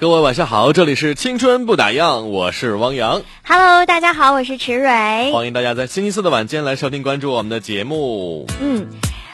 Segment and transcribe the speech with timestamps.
[0.00, 3.20] 各位晚上好，这里是青春不打烊，我是汪洋。
[3.44, 5.30] Hello，大家好，我是池蕊。
[5.30, 8.46] 欢迎大家在星期四的晚间来收听关注我们的节目。
[8.62, 8.86] 嗯，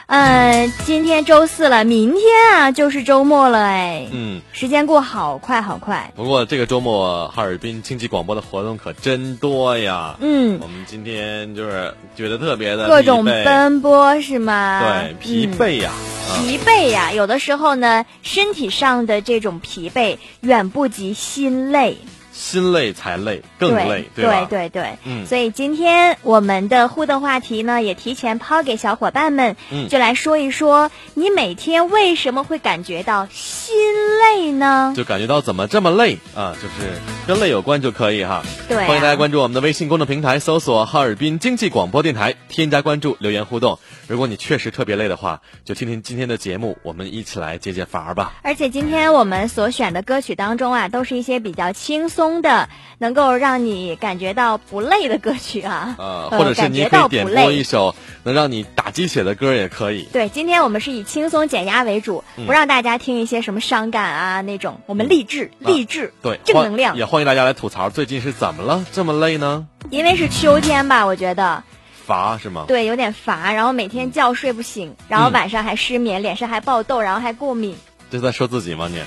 [0.07, 4.07] 呃，今天周四了，明天啊就是周末了哎。
[4.09, 6.13] 嗯，时间过好快好快。
[6.15, 10.15] 不过这个周末哈尔滨经济广播的活动可真多呀。
[10.21, 14.81] 嗯我，们今天就是觉得特别的各种奔波是吗？
[14.81, 15.91] 对疲嗯惫呀。
[15.91, 21.97] 啊，疲惫呀、有的时候呢，身体上的这种疲惫远不及心累，
[22.37, 24.45] 心累才累，更累，对吧？
[24.47, 33.75] 对对嗯所以今天我们的互动话题呢，也提前抛给小伙伴们，嗯就来说一说你每天为什么会感觉到心
[34.19, 34.93] 累呢？
[34.95, 36.55] 就感觉到怎么这么累啊？
[36.61, 36.91] 就是
[37.25, 38.43] 跟累有关就可以哈。
[38.69, 43.79] 对、啊，欢迎大家关注我们的微信公众平台，搜索哈尔滨经济广播电台，添加关注，留言互动。
[44.07, 48.33] 如果你确实特别累的话，就听听今天的节目，我们一起来解解乏吧。
[48.43, 55.95] 而且今天我们所选的歌曲当中啊，都是一些比较轻松的，能够让你感觉到不累的歌曲啊。
[55.97, 60.07] 呃，呃或者是你可以点不累播一首能让你打鸡血的歌也可以。
[60.11, 67.05] 对，今天我们是以轻松减压为主，嗯不让大家听一些什么伤感啊那种，我们励志、励志、对，正能量也。
[67.05, 69.67] 欢迎大家来吐槽，最近是怎么了这么累呢？
[69.89, 71.63] 因为是秋天吧，我觉得
[72.05, 72.65] 乏是吗？
[72.67, 77.75] 对有点乏，然后每天觉睡不醒，然后嗯晚上还失眠，脸上还爆痘，然后还过敏。
[78.09, 79.01] 这在说自己吗你？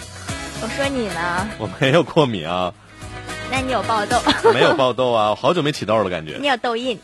[0.62, 1.48] 我说你呢？
[1.58, 2.74] 我没有过敏啊，
[3.50, 4.16] 那你有爆痘？
[4.54, 6.98] 没有爆痘啊，我 好久没起痘了，感觉你有痘印？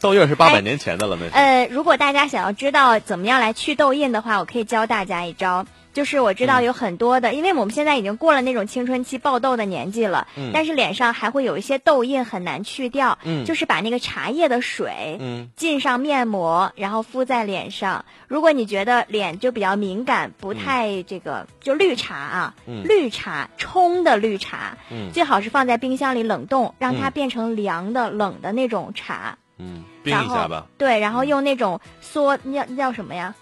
[0.00, 1.32] 痘印是八百哎年前的了，那是。
[1.34, 5.66] 呃，如果大家想要知道怎么样来去痘印的话，我可以教大家一招。
[5.98, 6.62] 就是我知道嗯。
[6.62, 10.52] 有很多的，因为我们现在已经过了那种青春期爆痘的年纪了，嗯。
[10.54, 13.18] 但是脸上还会有一些痘印很难去掉。
[13.24, 13.44] 嗯。
[13.44, 15.50] 就是把那个茶叶的水，嗯。
[15.56, 18.04] 浸上面膜，然后敷在脸上。
[18.28, 22.84] 如果你觉得脸就比较敏感，不太这个，就绿茶啊，嗯。
[22.84, 25.10] 绿茶冲的绿茶，嗯。
[25.12, 27.10] 最好是放在冰箱里冷冻，让它嗯。
[27.10, 29.36] 变成凉的冷的那种茶。
[29.58, 33.34] 嗯，冰然后一下吧，对，然后用那种缩，那叫什么呀？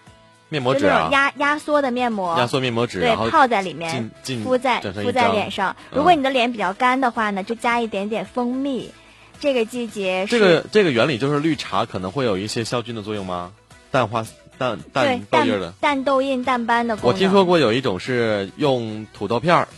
[0.49, 4.11] 面膜纸啊就那种，压压缩的面膜，压缩面膜纸，对，泡在里面
[4.45, 5.77] 敷在敷在脸上。
[5.93, 8.91] 嗯如果你的脸比较干的话呢，就加一点点蜂蜜。
[9.39, 13.53] 这个季节是这个这个原理就是绿茶可能会有一些消菌的作用吗？
[13.91, 14.25] 淡化
[14.57, 15.75] 淡淡痘印的淡。
[15.81, 16.99] 淡痘印、淡斑的。
[17.03, 19.69] 我听说过有一种是用土豆片儿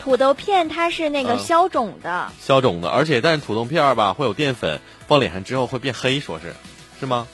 [0.00, 2.32] 土豆片，它是那个嗯消肿的。
[2.40, 6.54] 消肿的，而且但是土豆片儿吧会有淀粉，放脸上之后会变黑，说是
[6.98, 7.28] 是吗？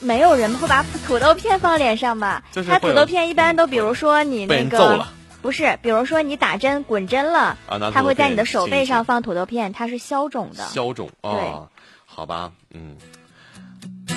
[0.00, 2.42] 没有人会把土豆片放脸上吧？
[2.52, 5.06] 它就是会有土豆片一般都，比如说你那个
[5.42, 10.64] 不是，比如说你打针滚针了，啊，它会在你的手背上放土豆片，它是消肿的。
[10.64, 11.68] 消肿啊，
[12.06, 12.96] 好吧，嗯。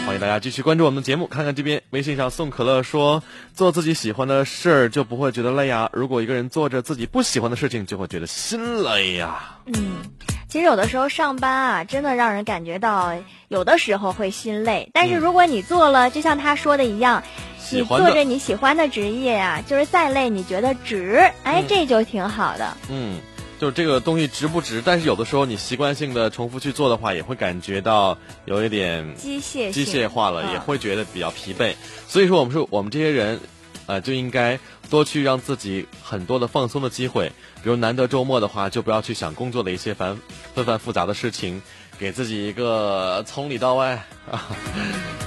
[0.06, 3.24] 欢迎大家继续关注我们的节目，看看这边微信上宋可乐说
[3.56, 5.90] ：“做自己喜欢的事儿就不会觉得累呀。
[5.94, 9.60] 如果一个人做着自己不喜欢的事情，就会觉得心累呀。
[9.66, 10.02] 嗯，
[10.50, 13.14] 其实有的时候上班啊，真的让人感觉到
[13.48, 14.90] 有的时候会心累。
[14.94, 17.24] 但是嗯如果你做了，就像他说的一样，
[17.72, 22.76] 你做着你喜欢的职业呀、就是再累你觉得值，哎，嗯这就挺好的。
[22.90, 23.20] 嗯，
[23.64, 24.82] 就是这个东西值不值？
[24.84, 31.74] 但是有的时候你习惯性的重复去做的话，也会感觉到有一点机械机械化了，嗯也会觉得比较疲惫。
[32.06, 33.40] 所以说，我们说我们这些人，
[33.86, 37.32] 呃，就应该多去让自己很多的放松的机会。
[37.64, 40.20] 比如难得周末的话，就不要去想工作的一些繁
[40.54, 41.62] 纷繁复杂的事情，
[41.98, 44.46] 给自己一个从里到外啊，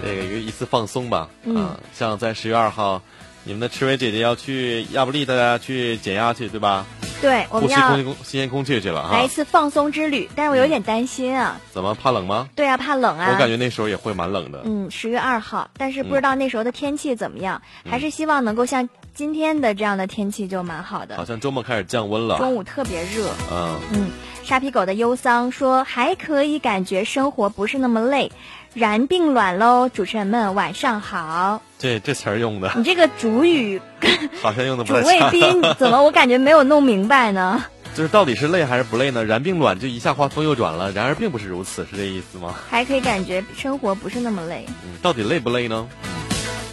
[0.03, 1.31] 这个一个一次放松吧。
[1.44, 3.00] 嗯啊，像在十月二号，
[3.47, 6.85] 你们的赤薇姐姐要去亚布力，大家去减压去，对吧？
[7.23, 9.29] 对，我呼吸们要空气空新鲜空气去了来一。
[9.29, 11.59] 次放松之旅，但是我有点担心啊。
[11.73, 12.49] 怎么怕冷吗？
[12.57, 13.31] 对啊，怕冷啊。
[13.33, 14.63] 我感觉那时候也会蛮冷的。
[14.65, 21.17] 嗯，十月二号，但是不知道那时候的天气怎么样，嗯还是希望能够像今天的这样的天气就蛮好的。
[21.17, 22.39] 好像周末开始降温了。
[22.39, 23.31] 中午特别热。
[23.51, 24.11] 嗯，嗯，
[24.43, 28.31] 沙皮狗的忧桑说还可以感觉生活不是那么累，
[28.78, 29.88] 然并卵喽。
[29.88, 31.62] 主持人们晚上好。
[31.78, 33.81] 这这词儿用的你这个主语
[34.43, 35.08] 好像用的不 主太主。
[35.08, 37.64] 谓宾怎么我感觉没有弄明白呢？
[37.94, 39.25] 就是到底是累还是不累呢？
[39.25, 42.55] 然并卵就一下话锋又转了，然而并不是如此，是这意思吗？
[42.69, 45.88] 还可以感觉生活不是那么累，嗯，到底累不累呢？
[46.05, 46.11] 嗯，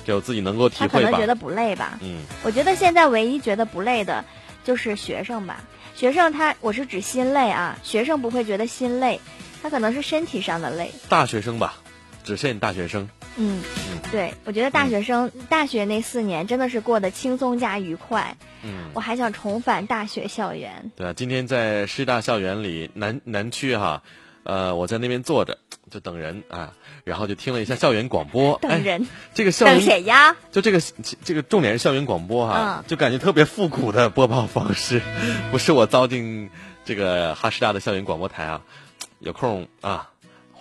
[0.06, 1.26] 只有自己能够体会吧他可能觉。
[1.26, 1.98] 得不累吧。
[2.02, 4.26] 嗯，我觉得现在唯一觉得不累的，
[4.66, 5.64] 就是学生吧。
[5.96, 9.22] 学生他，我是指心累啊，学生不会觉得心累，
[9.62, 10.92] 他可能是身体上的累。
[11.08, 11.76] 大学生吧，
[12.24, 13.10] 只限大学生。
[13.36, 13.64] 嗯，
[14.12, 18.38] 对，我觉得大学生、大学那四年真的是过得轻松加愉快。
[18.64, 20.92] 嗯，我还想重返大学校园。
[20.96, 24.04] 对啊，今天在师大校园里南南区哈，
[24.44, 25.58] 呃，我在那边坐着
[25.90, 26.74] 就等人啊，
[27.04, 28.58] 然后就听了一下校园广播。
[28.62, 30.36] 等人哎、这个校等园谁呀？
[30.52, 30.80] 就这个
[31.24, 35.02] 这个重点是校园广播哈，嗯就感觉特别复古的播报方式，
[35.52, 36.50] 不是我糟践
[36.86, 38.62] 这个哈师大的校园广播台啊，
[39.20, 40.12] 有空啊。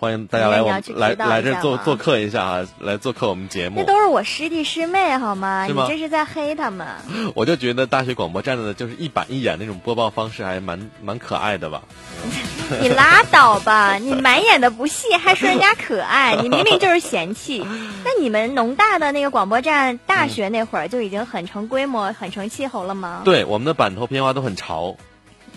[0.03, 3.75] 欢迎大家来我们来来这做做客一下啊，来做客我们节目。
[3.77, 5.65] 那都是我师弟师妹好吗？
[5.65, 6.85] 你这是在黑他们。
[7.35, 11.83] 我就觉得大学广播站的就是一板一眼那种播报方式，还蛮蛮可爱的吧。
[12.81, 13.95] 你拉倒吧！
[13.95, 17.65] 你满眼的不屑，还说人家可爱， 你明明就是嫌弃。
[18.03, 23.21] 那你们农大的那个广播站，大学那会儿就已经很成规模、很成气候了吗？
[23.23, 24.97] 对，我们的版头片花都很潮，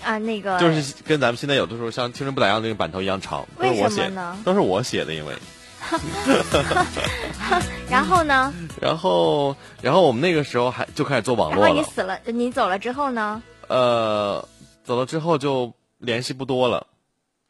[0.04, 5.34] 啊，那个就是跟咱们现在有的时候像《青春不打烊》那个版头一样长，都是为我写什么呢都是我写的，因为。
[7.88, 8.52] 然后呢？
[8.80, 11.70] 然后，然后我们那个时候还就开始做网络了。
[11.70, 13.40] 后你死了，你走了之后呢？
[13.68, 14.46] 呃，
[14.82, 16.84] 走了之后就联系不多了，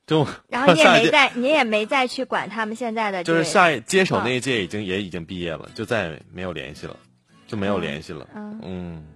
[0.06, 6.94] 就 然后你也没再，你也没再去管他们现在的就是下一接手嗯那一届已经、也已经毕业了，就再也没有联系了，
[7.46, 8.26] 就没有联系了。
[8.34, 9.06] 嗯嗯，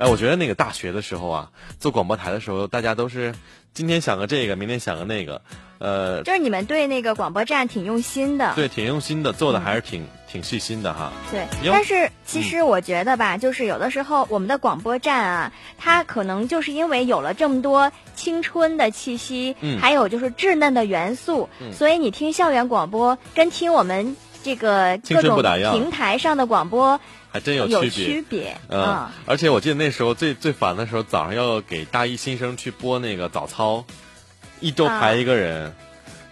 [0.00, 3.34] 哎，我觉得那个大学的时候啊，做广播台的时候，大家都是
[3.74, 5.42] 今天想个这个，明天想个那个，
[5.78, 8.54] 呃，就是你们对那个广播站挺用心的。
[8.54, 11.12] 对，挺用心的，做的还是挺、挺细心的哈。
[11.30, 25.42] 对，但是其实我觉得吧，就是有的时候我们的广播站啊，它可能就是因为有了这么多青春的气息，嗯还有就是稚嫩的元素，所以你听校园广播跟听我们这个各种
[25.72, 26.98] 平台上的广播
[27.30, 28.06] 还真有有区别。
[28.06, 28.56] 区别。
[28.68, 33.84] 嗯，而且我记得那时候最最烦的时候，早上要给大一新生去播那个早操，
[34.60, 35.74] 一周排一个人，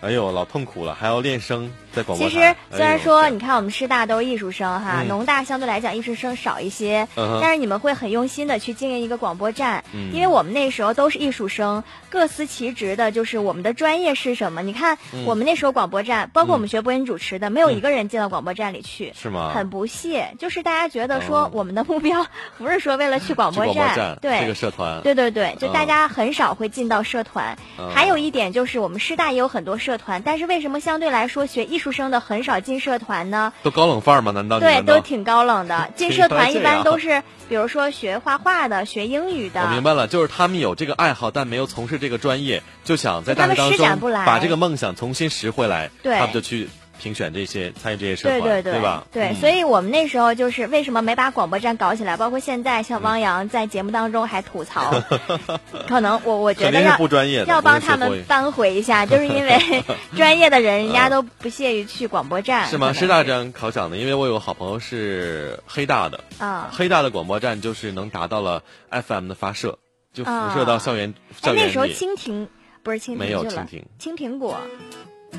[0.01, 2.35] 哎呦，老痛苦了，还要练声在广播其。
[2.35, 14.63] 实虽然说你看我们师大都是艺术生哈，嗯农大相对来讲艺术生少一些，嗯但是你们会很用心的去经营一个广播站，嗯因为我们那时候都是艺术生，各司其职的，就是我们的专业是什么？
[14.63, 19.13] 你看、嗯我们那时候广播站，包括我们学播音主持的，没有一个人进到广播站里去。
[19.21, 19.51] 是吗？
[19.55, 22.25] 很不屑，就是大家觉得说哦我们的目标
[22.57, 27.59] 不是说为了去广播站，对，这个社团，对对对，就嗯大家很少会进到社团。
[27.79, 33.53] 嗯还有一点就是，我们师大也有很多社团，但是为什么相对来说学艺术生的很少进社团呢？
[33.63, 34.33] 都高冷范儿吗？
[34.33, 35.91] 难道你对，们都挺高冷的。
[35.97, 39.63] 进社团一般都是，比如说学画画的、学英语的。
[39.63, 46.69] 我明白了，就是他们有这个爱好，但没有从事这个专业，就想在大学当中把这个梦想重新拾回来，对他们就去
[47.01, 49.07] 评选这些参与这些社对团，对对吧？
[49.13, 49.35] 对，嗯。
[49.37, 55.03] 所以我们那时候就是为什么没把广播站搞起来，包括现在像汪洋在节目当中还吐槽，
[55.89, 59.85] 可能我我觉得要不专业，要帮他们扳回一下，就是因为
[60.17, 62.93] 专业的人人家都不屑于去广播站，是吗？
[62.93, 66.69] 师大这样考场的，因为我有个好朋友是黑大的，啊。
[66.73, 69.79] 黑大的广播站就是能达到了 FM 的发射，
[70.13, 71.67] 就辐射到校园、校哎，园里。
[71.67, 72.49] 那时候蜻蜓
[72.83, 74.57] 不是蜻蜓没有蜻蜓，青苹果，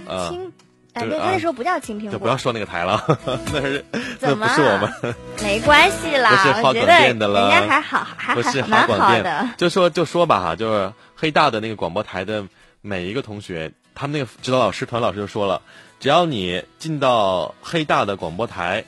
[0.08, 0.52] 呃，青，
[0.94, 3.04] 哎，就是对，它那时候不叫青苹果，就不要说那个台了，
[3.54, 3.86] 那是
[4.20, 9.50] 那怎么不是我们，没关系啦 不是，好广电的了人家还好，还不是还蛮华广电好的。
[9.58, 12.46] 就说就说吧哈，就是黑大的那个广播台的
[12.82, 15.62] 每一个同学，他们那个指导老师、团老师就说了，
[16.00, 18.84] 只要你进到黑大的广播台，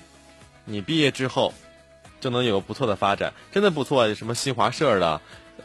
[0.65, 1.53] 你毕业之后
[2.19, 5.21] 就能有不错的发展，真的不错，什么新华社的、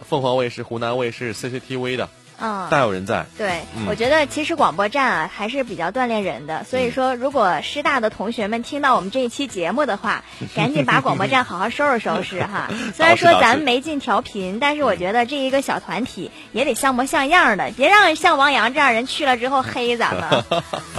[0.06, 2.08] 凤凰卫视、湖南卫视、CCTV 的，
[2.40, 3.24] 嗯，大有人在。
[3.38, 10.24] 对，嗯我觉得其实广播站啊还是比较锻炼人的，所以说如果师大的同学们听到我们这一期节目的话，
[10.54, 12.68] 赶紧把广播站好好收拾收拾哈。
[12.94, 20.44] 虽然说咱们没进调频，但是我觉得这一个小团体也得像模像样的，别让像王洋这样人去了之后黑咱们。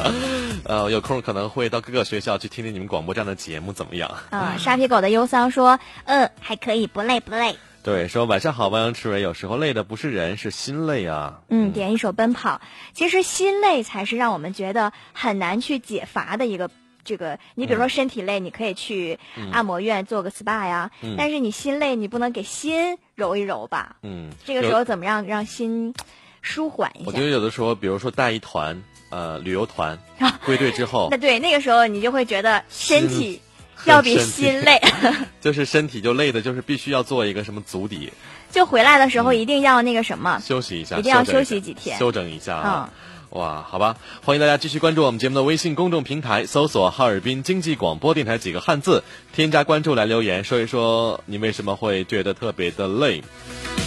[0.66, 4.10] 呃，有空可能会到各个学校去听听你们广播站的节目怎么样？
[4.32, 7.56] 嗯，沙皮狗的忧桑说，嗯，还可以，不累不累。
[7.84, 9.22] 对，说晚上好，汪阳赤伟。
[9.22, 11.42] 有时候累的不是人，是心累啊。
[11.48, 12.56] 嗯，点一首《奔跑》。
[12.94, 16.70] 其实心累才是让我们觉得很难去解乏的一个
[17.06, 17.40] 这个。
[17.56, 19.20] 你比如说身体累，你可以去
[19.54, 20.92] 按摩院做个 SPA 呀。
[21.02, 23.96] 嗯但是你心累，你不能给心揉一揉吧？
[24.02, 25.94] 嗯，这个时候怎么样让心
[26.42, 27.22] 舒缓一下我觉？
[27.22, 29.98] 得有的时候，比如说带一团呃旅游团
[30.46, 33.42] 归队之后那，对那个时候你就会觉得身体
[33.86, 34.82] 要比心累。
[35.42, 38.12] 就是身体就累的，就是必须要做一个什么足底
[38.52, 40.42] 就回来的时候一定要那个什么。
[40.44, 42.90] 休息一下，一定要休息几天休整一下啊。
[42.92, 43.00] 嗯
[43.32, 49.04] 哇，好吧，欢迎大家继续关注我们节目的微信公众平台，搜索“哈尔滨经济广播电台”几个汉字，
[49.34, 53.22] 添加关注来留言，说一说你为什么会觉得特别的累。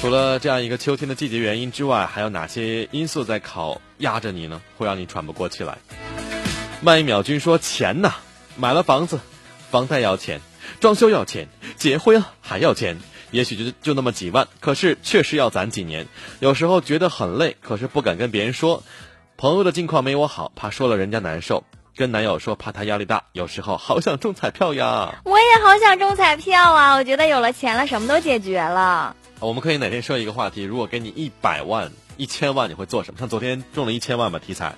[0.03, 4.61] 除了这样一个秋天的季节原因之外，还有哪些因素在考压着你呢？
[4.77, 5.79] 会让你喘不过气来？
[6.83, 8.13] 慢一秒君说：“钱呐，
[8.57, 9.21] 买了房子，
[9.71, 10.41] 房贷要钱，
[10.81, 12.99] 装修要钱，结婚还要钱。
[13.31, 16.09] 也许就就那么几万，可是确实要攒几年。
[16.41, 18.83] 有时候觉得很累，可是不敢跟别人说。
[19.37, 21.63] 朋友的近况没我好，怕说了人家难受。
[21.97, 23.25] 跟男友说，怕他压力大。
[23.33, 25.15] 有时候好想中彩票呀。
[25.25, 26.95] 我也好想中彩票啊！
[26.95, 29.15] 我觉得有了钱了，什么都解决了。
[29.39, 33.21] 我们可以哪天设一个话题，如果给你一百万、一千万，你会做什么？
[33.21, 34.75] 像昨天中了一千万吧，题材。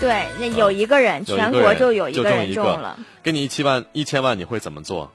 [0.00, 2.98] 对，那有一个人，全国就有一个人中了。
[3.22, 5.12] 给你一千万，一千万你会怎么做？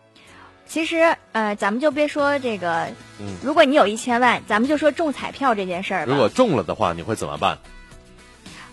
[0.67, 2.87] 其实，呃，咱们就别说这个，
[3.19, 6.11] 嗯如果你有一千万，咱们就说中彩票这件事儿吧。
[6.11, 7.57] 如果中了的话，你会怎么办？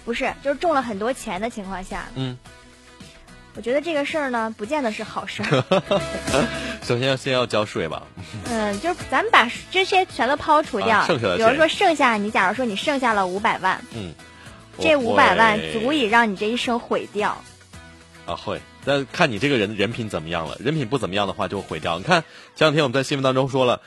[0.04, 2.36] 不是，就是中了很多钱的情况下，嗯，
[3.54, 5.64] 我觉得这个事儿呢，不见得是好事儿。
[6.82, 8.02] 首先要先要交税吧。
[8.50, 14.12] 嗯，就是咱们把这些全都抛除掉，啊剩下的比如说剩下你，假如说你剩下了五百万，嗯，
[14.78, 17.36] 这我五百万足以让你这一生毁掉。
[18.24, 20.56] 啊，会，但看你这个人人品怎么样了。
[20.60, 21.98] 人品不怎么样的话，就毁掉。
[21.98, 22.22] 你看
[22.54, 23.80] 前两天我们在新闻当中说了，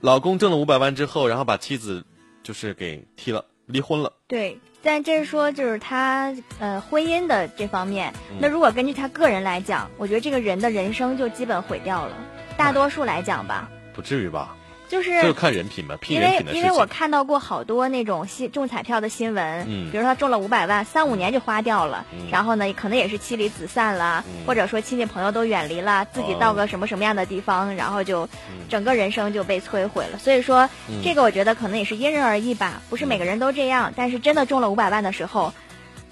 [0.00, 2.04] 老公挣了五百万之后，然后把妻子
[2.42, 4.12] 就是给踢了，离婚了。
[4.28, 8.14] 对，但这是说就是他呃婚姻的这方面。
[8.30, 12.16] 嗯那如果根据他个人来讲，我觉得这个人的人生就基本毁掉了。
[12.56, 14.56] 大多数来讲吧，不至于吧？
[14.90, 16.66] 就是就是看人品吧，拼因为人品的事情。
[16.66, 30.18] 因为我看到过好多那种新中彩票的新闻，嗯比如说他中了五百万，三五年就花掉了，嗯然后呢，可能也是妻离子散了，嗯或者说亲戚朋友都远离了，自己到个什么什么样的地方，然后就嗯整个人生就被摧毁了。
[30.18, 33.92] 所以说，嗯这个我觉得可能也是因人而异吧，不是每个人都这样。
[33.94, 35.54] 但是真的中了五百万的时候，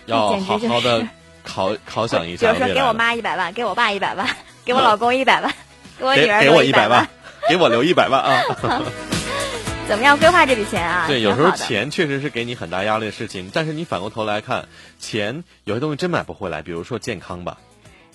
[0.06, 1.08] 要简直就是好好的
[1.42, 4.24] 考考想一下比如说给我妈一百万，给我爸一百万，
[4.64, 5.52] 给我老公一百万，
[5.98, 7.08] 给我女儿给我一一百万，
[7.48, 8.42] 给我留一百万啊！
[9.88, 11.06] 怎么样规划这笔钱啊？
[11.06, 17.58] 对，有时候钱确实是给你很大压力的事情，但是你反过头来看，钱有些东西真买不回来，比如说健康吧。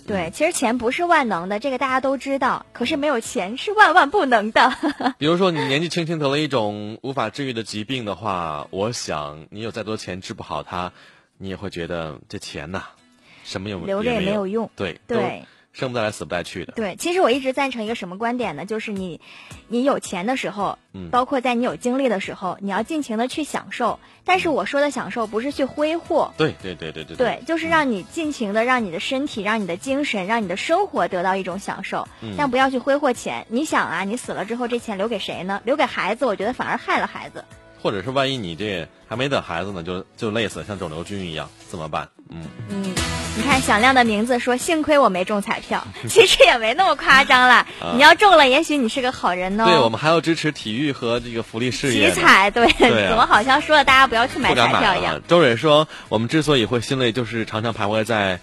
[0.05, 2.65] 对，其实钱不是万能的，这个大家都知道。
[2.73, 4.75] 可是没有钱是万万不能的。
[5.17, 10.91] 比如说你年纪轻轻得了一种无法治愈的疾病的话，我想你有再多钱治不好它，
[11.37, 12.83] 你也会觉得这钱呐、
[13.45, 15.23] 什么用留着也没没有用对对，都
[15.73, 16.73] 生不带来死不带去的。
[16.73, 18.65] 对，其实我一直赞成一个什么观点呢？
[18.65, 19.19] 就是你，
[19.67, 23.99] 你有钱的时候，嗯包括在你有精力的时候，你要尽情的去享受。
[24.23, 33.45] 但是我说的享受不是去挥霍，对对对对对对，就是让你尽情的让你的身体、让你的精神、让你的生活得到一种享受，嗯但不要去挥霍钱。
[33.49, 35.61] 你想啊，你死了之后，这钱留给谁呢？
[35.65, 37.43] 留给孩子，我觉得反而害了孩子。
[37.83, 42.07] 或者是万一你这还没等孩子呢，就就累死了，像肿瘤君一样，怎么办？
[42.29, 42.95] 嗯，嗯，
[43.35, 47.67] 你看响亮的名字说，幸亏我没中彩票，其实也没那么夸张啦。
[47.95, 49.65] 你要中了，也许你是个好人哦。
[49.65, 52.21] 啊对，我们还要支持体育和这个福利事业体。
[52.21, 55.21] 彩，对，对啊怎么好像说了大家不要去买彩票一样？。
[55.27, 58.39] 周蕊说，我们之所以会心累，就是常常徘徊在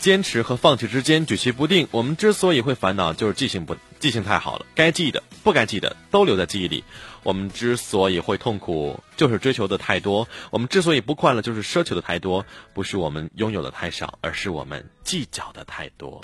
[0.00, 1.86] 坚持和放弃之间，举棋不定。
[1.92, 6.84] 我们之所以会烦恼，就是记性不记性太好了，该记的、不该记的都留在记忆里。
[7.22, 12.46] 我们之所以会痛苦，就是追求的太多；我们之所以不快乐，就是奢求的太多。
[12.74, 16.22] 不是我们拥有的太少，而是我们计较的太多。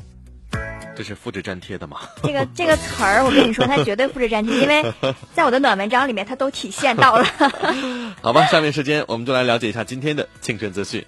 [0.97, 2.01] 这是复制粘贴的吗？
[2.23, 4.95] 这个这个词儿，我跟你说，它绝对复制粘贴，因为
[5.35, 7.25] 在我的暖文章里面，它都体现到了。
[8.23, 11.05] 好吧，下面时间我们就来了解一下今天的青春资讯。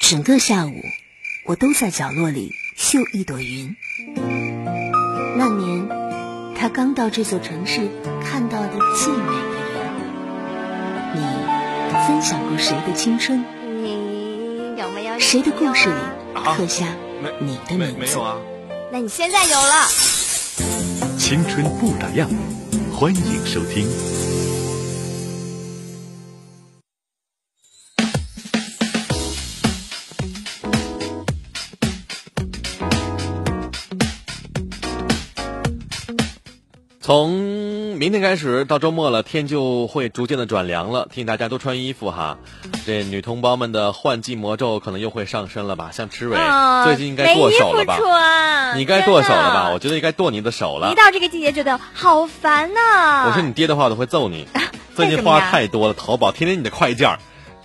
[0.00, 0.72] 整个下午，
[1.46, 3.76] 我都在角落里绣一朵云。
[5.36, 5.88] 那年，
[6.64, 7.90] 他刚到这座城市
[8.24, 9.92] 看到的最美的人。
[11.14, 11.20] 你
[12.08, 13.44] 分享过谁的青春？
[13.82, 15.20] 你有没有？
[15.20, 15.94] 谁的故事里
[16.56, 16.86] 刻下
[17.38, 18.18] 你的名字？
[18.18, 18.36] 啊。
[18.90, 19.88] 那你现在有了。
[21.18, 22.26] 青春不打烊，
[22.90, 23.86] 欢迎收听。
[37.04, 42.38] 从明天开始到周末了，天就会逐渐的转凉了，提醒大家多穿衣服哈。
[42.86, 45.90] 这女同胞们的换季魔咒可能又会上身了吧？
[45.92, 47.98] 像池伟、啊最近应该剁手了吧
[48.74, 49.70] 你该剁手了吧？
[49.74, 50.94] 我觉得应该剁你的手了一。
[50.94, 54.48] 到这个季节，觉得好烦呐、我说你爹的话，我都会揍你。
[54.96, 57.18] 最近花太多了，淘宝天天你的快件儿，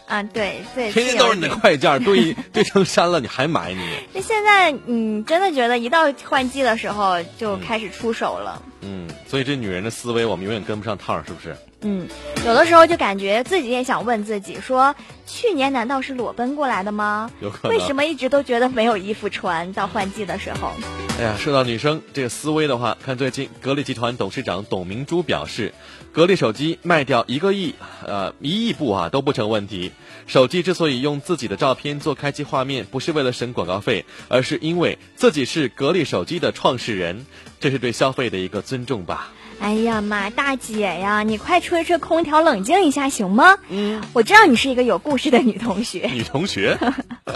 [0.10, 3.80] 啊，对对，天天都是你的快件儿，堆 堆成山了，你还买你？
[4.12, 8.62] 那现在，嗯，真的觉得一到换季的时候就开始出手了。
[8.82, 11.56] 嗯，所以这女人的思维我们永远跟不上趟，是不是？
[11.82, 12.08] 嗯，
[12.46, 14.96] 有的时候就感觉自己也想问自己说，
[15.28, 17.30] 去年难道是裸奔过来的吗？
[17.40, 17.78] 有可能。
[17.78, 19.72] 为什么一直都觉得没有衣服穿？
[19.74, 20.74] 到换季的时候，
[21.20, 25.74] 哎呀，说到女生这个思维的话，看最近格力集团董事长董明珠表示，
[26.12, 27.76] 格力手机卖掉一个亿，
[28.06, 29.92] 呃，一亿部啊都不成问题。
[30.26, 37.26] 手机之所以用自己的照片做开机画面，不是为了省广告费，而是因为自己是格力手机的创始人，
[37.60, 39.32] 这是对消费的一个尊重吧。
[39.60, 43.58] 哎呀妈，大姐呀，你快吹吹空调，冷静一下行吗？
[43.70, 46.78] 嗯，我知道你是一个有故事的女同学，女同学，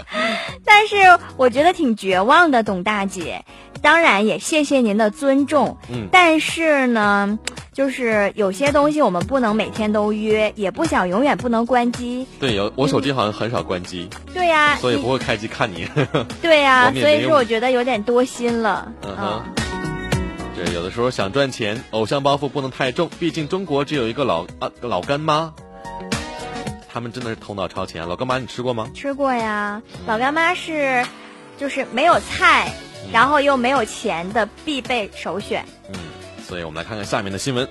[0.64, 0.96] 但是
[1.36, 3.44] 我觉得挺绝望的，董大姐。
[3.82, 7.38] 当然也谢谢您的尊重，嗯但是呢，
[7.74, 12.24] 就是有些东西我们不能每天都约，也不想永远不能关机。
[12.38, 15.86] 对，有我手机好像很少关机，对呀、所以不会开机看你。
[16.40, 18.92] 对呀、 所以说我觉得有点多心了。
[19.02, 19.42] 嗯哼，
[20.54, 25.52] 对有的时候想赚钱，偶像包袱不能太重，毕竟中国只有一个老啊老干妈，
[26.92, 28.06] 他们真的是头脑超前啊。
[28.08, 28.88] 老干妈你吃过吗？
[28.94, 31.04] 吃过呀，老干妈是
[31.58, 32.72] 就是没有菜，
[33.12, 35.64] 然后又没有钱的必备首选。
[35.88, 35.96] 嗯，
[36.46, 37.68] 所以我们来看看下面的新闻。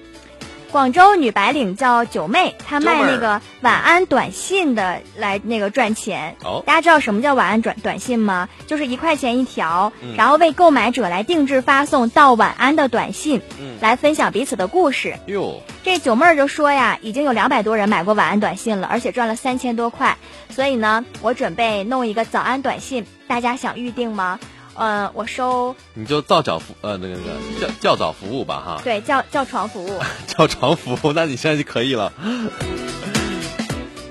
[0.72, 6.36] 广州女白领叫九妹，她卖那个晚安短信的来那个赚钱。
[6.44, 8.50] 哦大家知道什么叫晚安短短信吗？
[8.65, 15.20] 就是一块钱一条，嗯然后为购买者来定制发送到晚安的短信，嗯来分享彼此的故事。
[15.27, 20.18] 哟，这九妹儿就说呀，已经有两百多人买过晚安短信了，而且赚了三千多块。
[20.50, 24.39] 所以呢，我准备弄一个早安短信，大家想预定吗？
[24.76, 32.12] 呃，我收你就造脚服呃那个那个叫叫早服务吧哈，对叫叫床服务， 叫床服务，那你现在就可以了。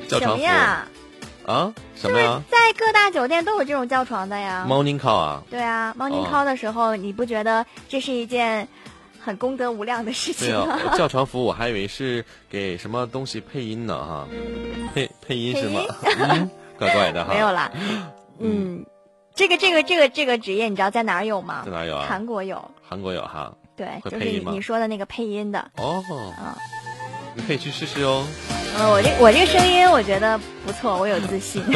[0.09, 0.87] 叫什床服务么呀？
[1.47, 1.73] 啊？
[1.97, 4.67] 什么呀在各大酒店都有这种叫床的呀。
[4.69, 5.43] ？Morning call 啊？
[5.51, 8.67] 对啊，morning 哦 call 的时候，你不觉得这是一件
[9.21, 10.79] 很功德无量的事对情吗？
[10.91, 14.27] 啊， 叫床服务我还以为是给什么东西配音呢哈，
[14.95, 15.81] 配配音是吗？
[16.19, 17.33] 嗯，怪怪的哈。
[17.35, 17.71] 没有啦，
[18.41, 18.85] 嗯，
[19.43, 21.71] 这个这个这个这个职业，你知道在哪儿有吗在？
[21.73, 22.07] 哪儿有啊？
[22.09, 23.53] 韩国有，韩国有哈。
[23.77, 25.59] 对，就是你你说的那个配音的。
[25.79, 26.01] 哦，
[26.39, 26.55] 啊
[27.35, 28.25] 你可以去试试哦。
[28.79, 31.61] 嗯，我这我这个声音我觉得不错，我有自信。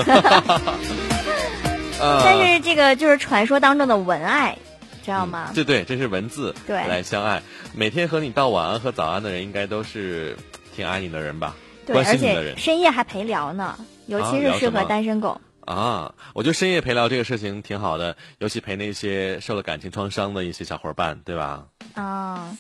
[1.98, 4.56] 呃但是这个就是传说当中的文爱，
[5.04, 5.50] 知道吗？
[5.52, 7.42] 对对，这是文字对来相爱。
[7.74, 10.36] 每天和你道晚安和早安的人，应该都是
[10.76, 11.56] 挺爱你的人吧？
[11.84, 13.76] 对，关而心你的人且深夜还陪聊呢，
[14.06, 15.30] 尤其是适合单身狗。
[15.30, 15.40] 啊。
[15.66, 21.64] 我觉得深夜陪聊这个事情挺好的，尤其陪那些受了感情创伤的一些小伙伴，对吧？
[21.94, 22.56] 啊、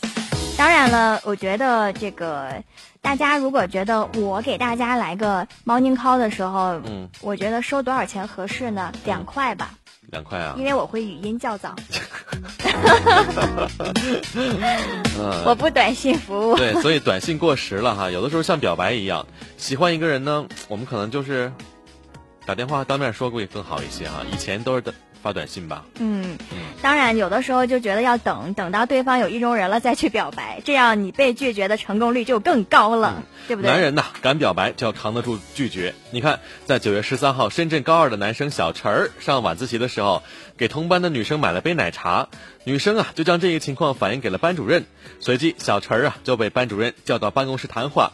[0.56, 2.62] 当然了，我觉得这个
[3.02, 8.90] 大家如果觉得我给大家来个 morning call 的时候，嗯，我觉得收多少钱合适呢？
[9.04, 9.70] 两块吧，
[10.10, 10.64] 两块啊因。
[10.64, 11.76] 为我会语音较早，
[14.34, 16.56] 嗯，我不短信服务。
[16.56, 18.10] 对，所以短信过时了哈。
[18.10, 19.26] 有的时候像表白一样，
[19.58, 21.52] 喜欢一个人呢，我们可能就是
[22.46, 24.22] 打电话当面说会更好一些哈。
[24.32, 24.84] 以前都是
[25.20, 25.84] 发短信吧。
[25.98, 26.38] 嗯，
[26.80, 33.70] 当然有的时候就觉得要等等到对方有意中人了再去表白，这样你被拒绝的成功率就更高了，对不对？
[33.70, 35.94] 男人呐，敢表白就要扛得住拒绝。
[36.12, 40.22] 你看，在九月十三号，深圳高二的男生小陈儿上晚自习的时候，
[40.56, 42.28] 给同班的女生买了杯奶茶，
[42.62, 44.84] 女生啊就将这一情况反映给了班主任，
[45.18, 48.12] 随即小陈儿啊就被班主任叫到办公室谈话。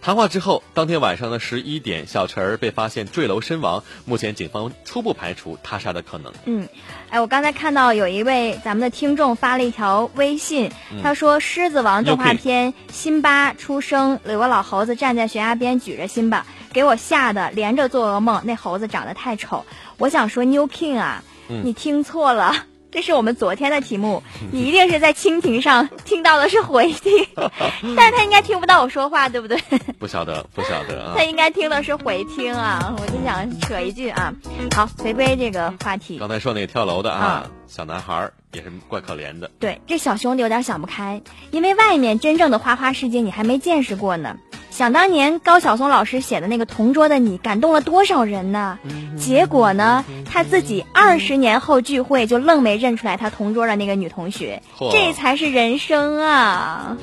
[0.00, 3.82] 谈话之后，当天晚上的十一点，小陈儿被发现坠楼身亡。
[4.06, 6.32] 目前警方初步排除他杀的可能。
[6.46, 6.66] 嗯，
[7.10, 10.70] 哎，我刚才看到有一位咱们的听众发了一条微信，
[11.02, 18.40] 他说《狮子王》动画片辛巴出生，有个老猴子站在悬崖边举着辛巴，给我吓得连着做噩梦。
[18.44, 19.66] 那猴子长得太丑，
[19.98, 22.54] 我想说 New King 啊，你听错了。
[22.90, 27.26] 这是我们昨天的题目，你一定是在蜻蜓上听到的是回听，
[27.96, 29.58] 但是他应该听不到我说话，对不对？
[29.98, 31.24] 不晓得，不晓得啊 他。
[31.24, 34.32] 应该听的是回听啊，我就想扯一句啊。
[34.74, 36.18] 好，回归这个话题。
[36.18, 39.50] 刚才说那个跳楼的啊，啊小男孩儿也是怪可怜的。
[39.58, 41.20] 对，这小兄弟有点想不开，
[41.50, 44.36] 因为外面真正的花花世界你还没见识过呢。
[44.78, 48.78] 想当年高晓松老师写的那个《同桌的你》，感动了多少人呢？
[49.18, 54.62] 结果呢，他自己二十年后聚会就愣没认出来他同桌的那个女同学，
[54.92, 56.96] 这才是人生啊！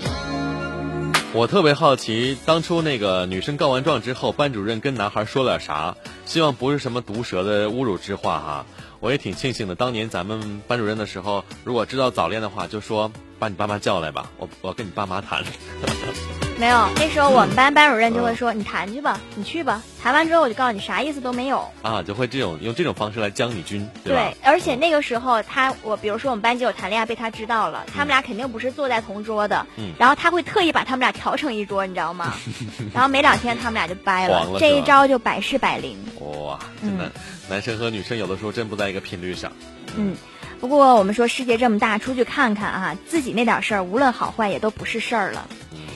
[1.33, 5.97] 我特别好奇，当初那个女生告完状之后，班主任跟男孩说了啥？
[6.25, 8.65] 希望不是什么毒舌的侮辱之话哈。
[9.01, 13.11] 我也挺庆幸的，当年咱们班主任的时候，如果知道早恋的话，就说
[13.45, 15.43] 把你爸妈叫来吧，我我跟你爸妈谈。
[16.57, 21.69] 没有，那时候我们班班主任就会说：“你谈去吧，你去吧。”谈完之后我就告诉你，啥意思都没有。
[21.83, 29.63] 啊，就会这种用这种方式来将你军，对而且那个时候他我，比如说我们班级有谈恋爱被他知道了，他们俩肯定不是坐在同桌的，
[29.99, 32.33] 然后他会特意把他们俩调成一桌，你知道吗？
[32.95, 35.97] 然后没两天他们俩就掰了，这一招就百试百灵。
[36.21, 37.11] 哇，真的，
[37.49, 39.51] 男生和女生有的时候真不在一个频率上。
[39.97, 40.15] 嗯。
[40.59, 45.47] 不过我们说世界这么大，出去看看啊，自己那点事儿，无论好坏也都不是事儿了。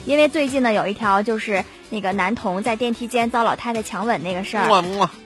[0.06, 4.66] 因为最近呢，有一条就是那个男童在电梯间遭老太太强吻那个事儿，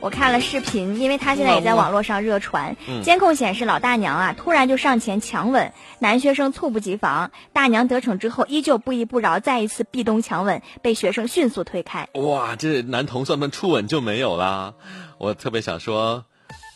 [0.01, 2.77] 我看了视频，因为他现在也在网络上热传。
[3.03, 12.09] 监控显示，老大娘啊突然就上前强吻男学生，猝不及防，大娘得逞之后依旧不依不饶，再一次壁咚强吻，被学生迅速推开。
[12.14, 14.75] 哇，这男童算不算初吻就没有啦？
[15.18, 16.25] 我特别想说。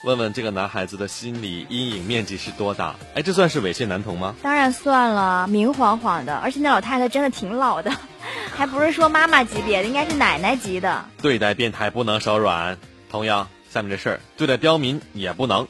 [0.04, 2.94] 问问这个男孩子的心理阴影面积是多大？
[3.14, 4.34] 哎，这算是猥亵男童吗？
[4.42, 7.90] 当然算了，明晃晃的，而且那老太太真的挺老的，
[8.56, 11.04] 还不是说妈妈级别的，应该是奶奶级的。
[11.20, 12.78] 对待变态不能手软，
[13.10, 15.66] 同样，下面这事儿对待刁民也不能。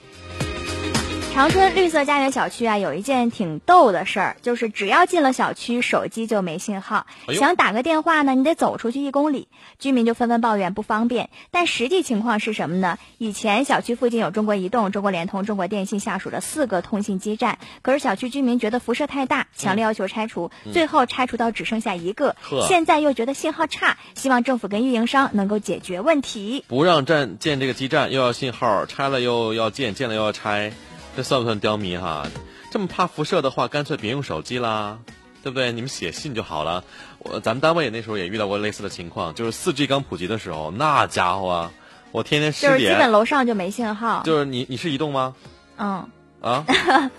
[1.38, 7.07] 长春绿色家园小区啊，有一件挺逗的事儿，就是只要进了小区，手机就没信号。
[7.29, 9.46] 想打个电话呢，你得走出去一公里，
[9.79, 11.31] 居民就纷纷抱怨不方便。
[11.53, 12.98] 但实际情况是什么呢？
[13.18, 22.35] 以前小区附近有中国移动、中国联通、中国电信下属的四个通信基站，可是小区居民觉得辐射太大，强烈要求拆除，最后拆除到只剩下一个。
[22.66, 26.64] 现在又觉得信号差，希望政府跟运营商能够解决问题。
[26.66, 30.72] 不让站建这个基站，又要信号，拆了又要建，建了又要拆。
[31.18, 32.28] 这算不算刁民哈？
[32.70, 35.00] 这么怕辐射的话，干脆别用手机啦，
[35.42, 35.72] 对不对？
[35.72, 36.85] 你们写信就好了。
[37.18, 41.72] 我咱们单位那时候也遇到过类似的情况，就是四 G 刚普及的时候，那家伙啊，
[42.12, 44.22] 我天天失联，就是基本楼上就没信号。
[44.24, 45.35] 就是你你是移动吗？
[45.78, 46.09] 嗯。
[46.40, 46.64] 啊？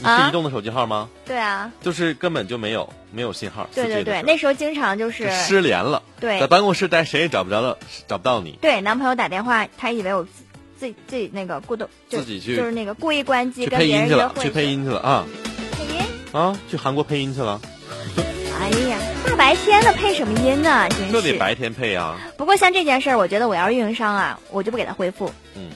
[0.00, 1.08] 你是移动的手机号吗？
[1.26, 1.72] 对啊。
[1.80, 3.68] 就是根本就没有没有信号。
[3.74, 6.00] 对对对，那时候经常就是失联了。
[6.20, 6.38] 对。
[6.38, 8.56] 在办公室待谁也找不着了，找不到你。
[8.60, 10.24] 对，男朋友打电话，他以为我。
[10.78, 15.26] 自己自己那个故动，自己去就是那个故意关机跟别人约会去配音去了啊！
[15.72, 16.00] 配音
[16.32, 17.60] 啊，去韩国配音去了。
[18.60, 20.88] 哎呀，大白天的配什么音呢？
[20.90, 21.12] 真是。
[21.12, 22.16] 就得白天配啊。
[22.36, 25.30] 不过像这件事儿，我觉得我要是运营商啊，我就不给他回复。
[25.56, 25.70] 嗯。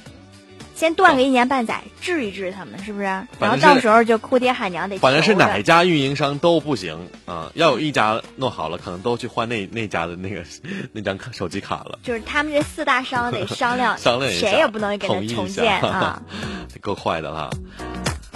[0.83, 3.05] 先断个一年半载，治一治他们，是不是？
[3.39, 4.99] 然后到时候就哭爹喊娘得。
[4.99, 7.49] 反正是哪家运营商都不行啊！
[7.55, 10.43] 要有一家弄好了，可能都去换那那家的那个
[10.93, 11.97] 那张卡手机卡了。
[12.03, 16.21] 就是他们这四大商得 商量商量一下，谁也不能给他重建啊！
[16.83, 17.49] 够坏的哈！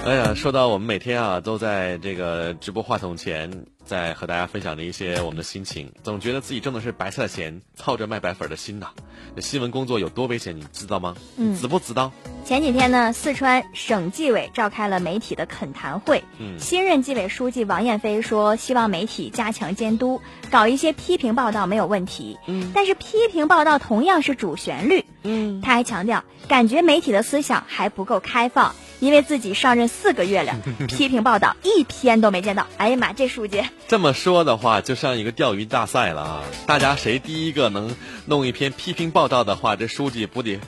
[0.05, 8.91] 哎呀，说到我们每天啊都在这个直播话筒前，在和大家分享的一些我们的心情，总觉得自己挣的是白菜钱，操着卖白粉的心呐。
[9.35, 11.17] 这新闻工作有多危险，你知道吗？
[11.37, 12.13] 嗯，知不知道？
[12.45, 16.23] 前几天呢，四川省纪委召开了媒体的恳谈会。
[16.39, 20.21] 嗯，新任纪委书记王艳飞说，希望媒体加强监督，
[20.53, 22.39] 搞一些批评报道没有问题。
[22.47, 25.05] 嗯，但是批评报道同样是主旋律。
[25.25, 28.77] 嗯，他还强调，感觉媒体的思想还不够开放。
[29.01, 30.55] 因为自己上任四个月了，
[30.89, 32.67] 批评报道一篇都没见到。
[32.79, 36.43] 哎呀妈，这书记这么说的话，就像一个钓鱼大赛了啊！
[36.67, 40.59] 大家谁第一个能弄一篇批评报道的话，这书记不得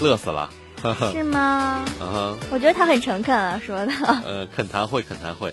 [0.00, 0.50] 乐死了？
[1.12, 1.84] 是吗？
[2.00, 3.92] 啊我觉得他很诚恳啊，说的。
[4.24, 5.52] 呃，恳谈会，恳谈会。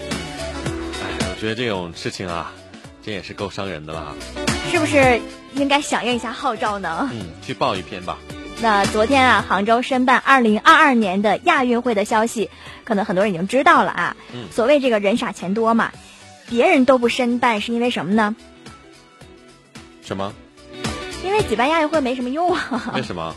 [0.00, 2.52] 哎，我觉得这种事情啊，
[3.04, 4.14] 这也是够伤人的了。
[4.68, 5.20] 是不是
[5.54, 7.08] 应该响应一下号召呢？
[7.12, 8.18] 嗯，去报一篇吧。
[8.62, 12.50] 那昨天啊，杭州申办二零二二年的亚运会的消息，
[12.84, 14.16] 可能很多人已经知道了啊。
[14.32, 14.46] 嗯。
[14.50, 15.92] 所谓这个人傻钱多嘛，
[16.48, 18.34] 别人都不申办是因为什么呢？
[20.02, 20.32] 什么？
[21.24, 22.92] 因为举办亚运会没什么用啊。
[22.94, 23.34] 为什么？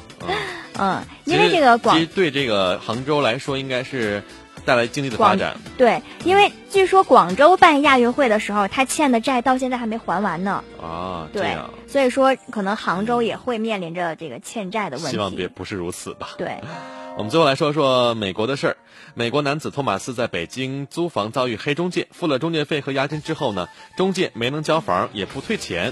[0.78, 4.24] 嗯， 因为这个广对这个杭州来说应该是。
[4.70, 10.64] 带来经济的发展，对，因为据说广州办亚运会的时候，他欠的债到现在还没还完呢。
[10.80, 15.12] 啊，对，所以说可能杭州也会面临着这个欠债的问题。
[15.12, 16.36] 希望别不是如此吧。
[16.38, 16.62] 对，
[17.18, 18.78] 我们最后来说说美国的事儿。
[19.16, 25.92] 美国男子托马斯在北京租房遭遇黑中介，付了中介费和押金之后呢，中介没能交房，也不退钱。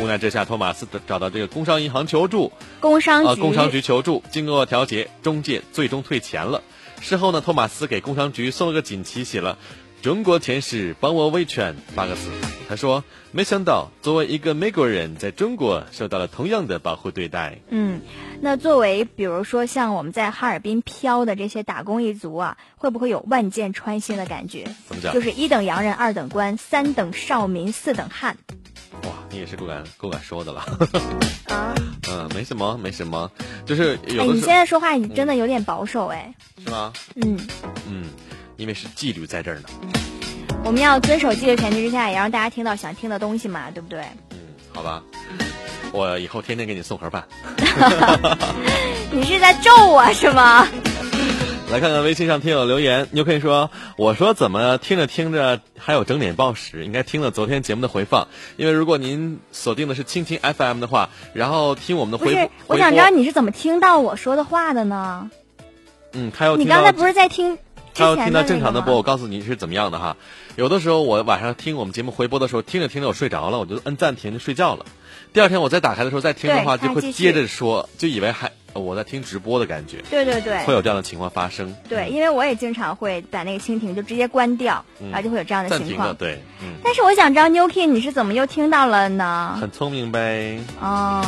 [0.00, 2.50] 无奈之下，托马斯找到这个工商银行求助，
[2.80, 6.60] 工商局，工商局求助，经过调解，中介最终退钱了。
[7.00, 9.58] 事后呢，托马斯给工商局送了个锦旗，写了
[10.02, 12.30] “中国天使帮我维权八个字。
[12.68, 18.02] 他说：“没想到作为一个美国人，在中国受到了同样的保护对待。”嗯，
[18.42, 24.64] 那作为比如说像我们在哈尔滨漂的这些打工一族啊，会不会有万箭穿心的感觉？
[24.86, 25.14] 怎么讲？
[25.14, 28.36] 就是一等洋人，二等官，三等少民，四等汉。
[29.04, 30.60] 哇，你也是够敢够敢说的了。
[31.48, 31.74] 啊，
[32.10, 33.30] 嗯，没什么，没什么，
[33.64, 34.22] 就是有。
[34.22, 36.32] 哎，你现在说话你真的有点保守哎。
[36.64, 36.92] 是吗？
[37.16, 37.38] 嗯
[37.88, 38.04] 嗯，
[38.56, 39.68] 因为是纪律在这儿呢。
[40.64, 44.00] 我们要遵守纪律前提之下，也让大家听到想听的东西嘛，对不对？
[44.30, 44.38] 嗯，
[44.74, 45.02] 好吧，
[45.92, 47.24] 我以后天天给你送盒饭。
[49.10, 50.66] 你是在咒我是吗？
[51.70, 56.86] 来看看微信上听友留言，你就可以说：“我说怎么听着听着还有整点报时？
[56.86, 58.26] 应该听了昨天节目的回放，
[58.56, 65.30] 因为如果您锁定的是蜻蜓 FM 的话，然后听我们的回不是，我想知道你是怎么听到我说的话的呢？
[66.12, 67.58] 嗯，他要你刚才不是在听？
[67.92, 70.16] 他要听到正常的播，我告诉你是怎么样的哈。
[70.56, 74.86] 有的时候我晚上听我们节目回播的时候，听着听着我睡着了，我就摁暂停就睡觉了。
[75.34, 80.02] 第二天我再打开的时候再听的话，就会接着说，就以为还我在听直播的感觉。
[80.10, 81.74] 对对对，会有这样的情况发生。
[81.88, 86.14] 对，因为我也经常会把那个蜻蜓就直接关掉，然后就会有这样的情况。
[86.14, 86.74] 对，嗯。
[86.84, 89.56] 但是我想知道 New King 你是怎么又听到了呢？
[89.60, 90.58] 很聪明呗。
[90.80, 91.24] 哦，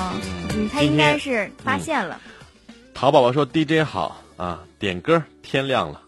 [0.54, 2.20] 嗯，他应该是发现了。
[2.94, 6.00] 淘宝宝说 DJ 好啊，点歌天亮了。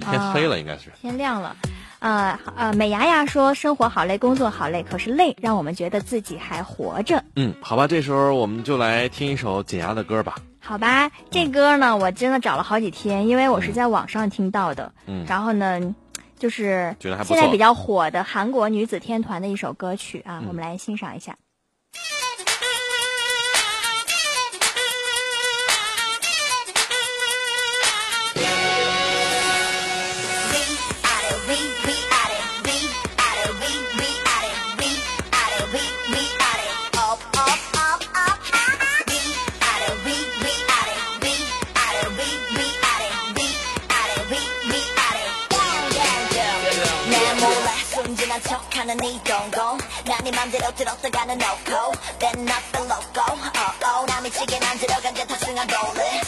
[0.00, 1.54] 天黑了，应该是天亮了，
[2.00, 7.22] 呃呃，美牙牙说生活好累，工作好累，可是累让我们觉得自己还活着。
[7.36, 10.36] 嗯，好吧，这时候我们就来听一首解压的歌吧。
[10.58, 14.92] 好吧，这歌呢，我真的找了好几天，因为我是在网上听到的。
[15.06, 15.94] 嗯，然后呢，
[16.38, 21.36] 就是现在比较火的韩国女子天团的一首歌曲啊，我们来欣赏一下。
[50.25, 55.13] 네 맘대로 들었다가는 no go Then not the logo oh oh 남이 지게 난 들어간
[55.13, 56.21] 듯 탑승한 rolling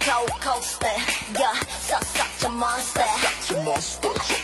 [0.00, 0.94] Cold coaster
[1.38, 4.43] yeah such such a monster such a monster such a monster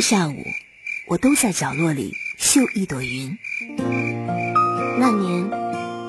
[0.00, 0.46] 个下午，
[1.08, 3.36] 我都在角落里绣一朵云。
[4.98, 5.50] 那年，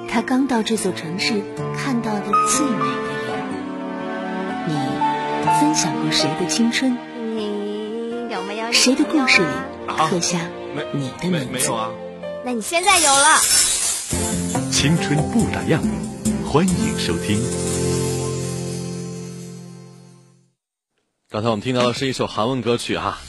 [0.07, 1.43] 他刚到这座城市，
[1.75, 4.69] 看到的最美的云。
[4.69, 4.73] 你
[5.59, 6.97] 分享过谁的青春？
[7.35, 9.47] 你有没有谁的故事里
[9.87, 10.39] 啊刻下
[10.93, 11.51] 你的名字？
[11.51, 11.91] 没有啊？
[12.45, 13.39] 那你现在有了。
[14.71, 15.81] 青春不打烊，
[16.45, 17.37] 欢迎收听。
[21.29, 23.19] 刚才我们听到的是一首韩文歌曲哈、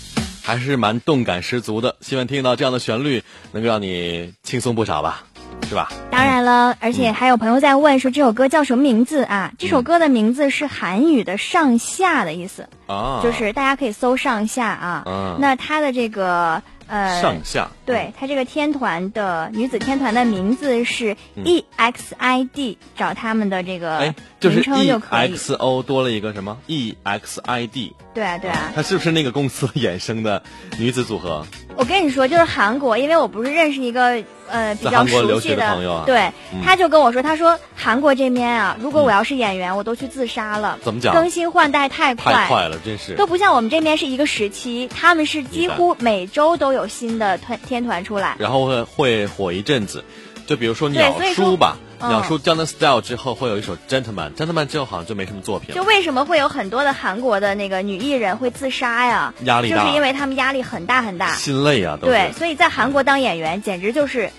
[0.42, 1.96] 还是蛮动感十足的。
[2.00, 5.24] 希望听到这样的旋律，能够让你轻松不少吧，
[5.68, 5.88] 是吧？
[6.10, 9.52] 当然了，而且还有朋友在问说这首歌叫什么名字啊？
[9.58, 15.04] 这首歌的名字是韩语的“上下”的意思，啊，就是大家可以搜“上下”啊。
[15.06, 25.34] 嗯那它的这个呃，上下，对他这个天团的女子天团的名字是 EXID，、找他们的这个名称 E 就可以。
[25.34, 28.70] X O 多了一个什么 E X I D，对啊，对啊。
[28.74, 30.42] 它是不是那个公司衍生的
[30.78, 31.46] 女子组合？
[31.76, 40.78] 我跟你说，就是韩国，因为我不是认识一个呃比较熟悉学的朋友啊对，嗯他就跟我说，他说韩国这边啊，如果我要是演员，我都去自杀了。
[40.82, 43.14] 怎么讲更新换代太快，太快了，真是。
[43.14, 48.36] 都不像我们这边是一个时期，他们是几乎每周都有新的团天团出来。
[48.38, 50.04] 然后会会火一阵子，
[50.46, 55.74] 就比如说对鸟叔吧，嗯鸟叔 Gangnam Style 之后会有一首 Gentleman，Gentleman 之后好像就没什么作品了。
[55.74, 59.32] 就为什么会有很多的韩国的那个女艺人会自杀呀？
[59.44, 61.34] 压力大就是因为他们压力很大很大。
[61.34, 62.06] 心累啊，都。
[62.06, 64.30] 对，所以在韩国当演员简直就是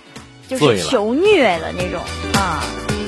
[0.47, 1.99] 就是求虐的那种
[2.33, 2.63] 啊。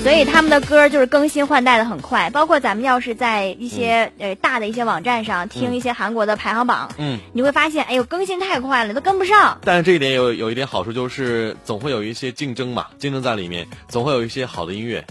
[0.06, 9.58] 所以他们的歌就是更新换代的很快，包括咱们要是在一些、呃大的一些网站上听一些韩国的排行榜，嗯，你会发现，哎呦，更新太快了，都跟不上。
[9.64, 15.04] 但是这一点有有一点好处，就是总会有一些竞争嘛，竞争在里面，总会有一些好的音乐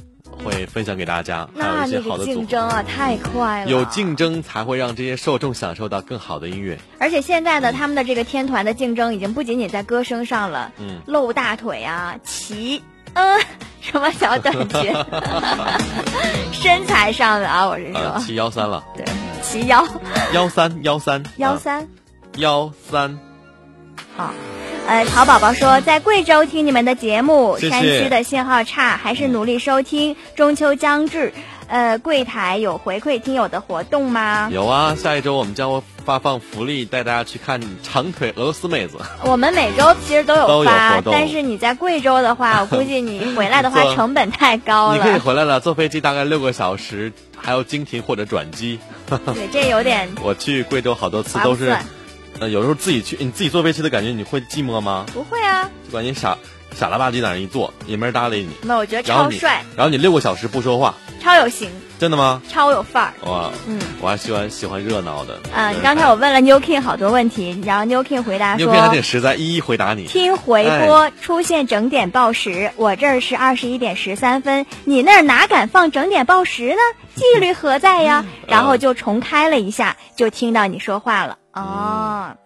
[0.45, 2.47] 会分享给大家，还有那一些那个竞好的组合。
[2.47, 3.71] 争啊，太快了。
[3.73, 6.79] 有竞争才会让这些受众享受到更好的音乐。
[7.01, 12.81] 而且现在呢，他们的这个天团的竞争已经不仅仅在歌声上了，嗯，露大腿啊，骑，
[13.15, 13.41] 嗯，
[13.81, 14.95] 什么小短裙，
[16.53, 19.05] 身材上的啊，我是呃，说，七幺三了，对，
[19.43, 19.87] 齐腰
[20.33, 21.89] 幺三幺三啊幺三
[22.37, 23.19] 幺三，
[24.17, 24.31] 好。
[24.87, 30.15] 呃，曹宝宝说在贵州听你们的节目，谢谢山区的信号差，还是努力收听。
[30.37, 31.33] 中秋将至，
[31.69, 34.51] 呃，柜台有回馈听友的活动吗？
[34.53, 38.99] 有啊，下一周我们将会发放福利，带大家去看长腿俄罗斯妹子。
[39.25, 45.21] 我们每周其实都有发，但是你在贵州的话，我估计你回来的话 成本太高了你可以了。
[45.21, 48.79] 回来了，坐飞机大概六个小时，还要经停或者转机。
[49.09, 51.77] 对，这有点 我去贵州好多次都是，
[52.39, 55.07] 呃，有时候自己去，你自己坐飞机的感觉，你会寂寞吗？
[55.15, 56.37] 不会啊，就感觉傻
[56.75, 58.51] 傻了吧唧在那儿一坐，也没人搭理你。
[58.63, 62.43] 没有，我觉得超帅、然后你六个小时不说话，超有型、真的吗？
[62.51, 63.15] 超有范儿。
[63.23, 65.41] 哇，嗯，我还喜欢喜欢热闹的。
[65.55, 70.05] 啊、你刚才我问了 New King 好多问题，然后 New King 回答牛片还说挺实在，一一回答你。
[70.07, 76.83] 听回播出现整点报时，我这儿是二十一点十三分，你那儿哪敢放整点报时呢？
[77.15, 78.27] 纪律何在呀？
[78.47, 81.39] 然后就重开了一下，就听到你说话了。
[81.55, 82.37] 哦，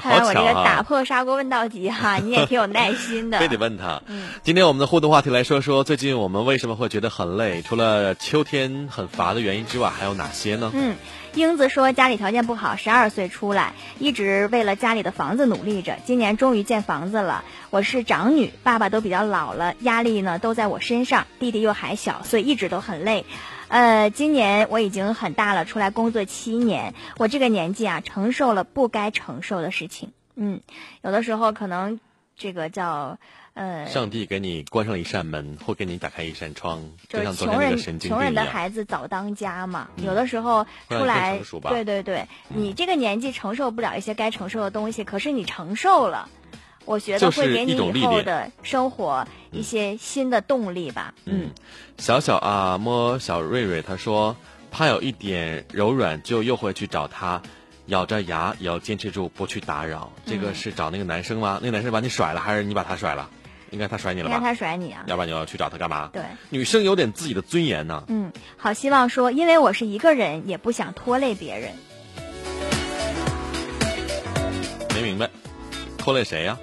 [0.00, 0.82] 还看来好巧我这个打啊！
[0.82, 3.38] 破砂锅问到底哈， 你也挺有耐心的。
[3.38, 4.02] 非得问他。
[4.06, 7.62] 嗯今天我们的互动话题来说说，最近我们为什么会觉得很累？
[7.62, 10.70] 除了秋天很乏的原因之外，还有哪些呢？
[10.74, 10.96] 嗯，
[11.34, 15.96] 英子说家里条件不好，十二岁出来，一直为了家里的房子努力着。
[16.04, 17.44] 今年终于建房子了。
[17.70, 23.24] 我是长女，爸爸都比较老了，压力呢都在我身上，弟弟又还小，所以一直都很累。
[23.72, 30.12] 呃，今年我已经很大了，出来工作七年，我这个年纪啊，承受了不该承受的事情。
[30.34, 30.60] 嗯，
[31.00, 31.98] 有的时候可能
[32.36, 33.18] 这个叫
[33.54, 38.44] 呃，上帝给你关上了一扇门，或给你打开一扇窗，就就是像昨天那穷人个神经穷人的。
[38.44, 46.28] 孩子早当家嘛，嗯有的时候出来对对对，你这个年纪承受不了一些该承受的东西，可是你承受了，
[46.84, 51.14] 我觉得会给你以后的生活一些新的动力吧。
[51.24, 51.50] 嗯，
[51.98, 54.36] 小小啊摸小瑞瑞，他说
[54.70, 57.42] 怕有一点柔软，就又会去找他，
[57.86, 60.12] 咬着牙也要坚持住，不去打扰。
[60.26, 61.58] 这嗯个是找那个男生吗？
[61.60, 63.28] 那个男生把你甩了，还是你把他甩了？
[63.70, 64.44] 应该他甩你了应该吧？
[64.44, 66.10] 他甩你啊，要不然你要去找他干嘛？
[66.12, 71.70] 对，女生有点自己的尊严呢、嗯，好希望说，因为我是一个人，也不想拖累别人。
[74.94, 75.30] 没明白，
[76.02, 76.58] 拖累谁呀、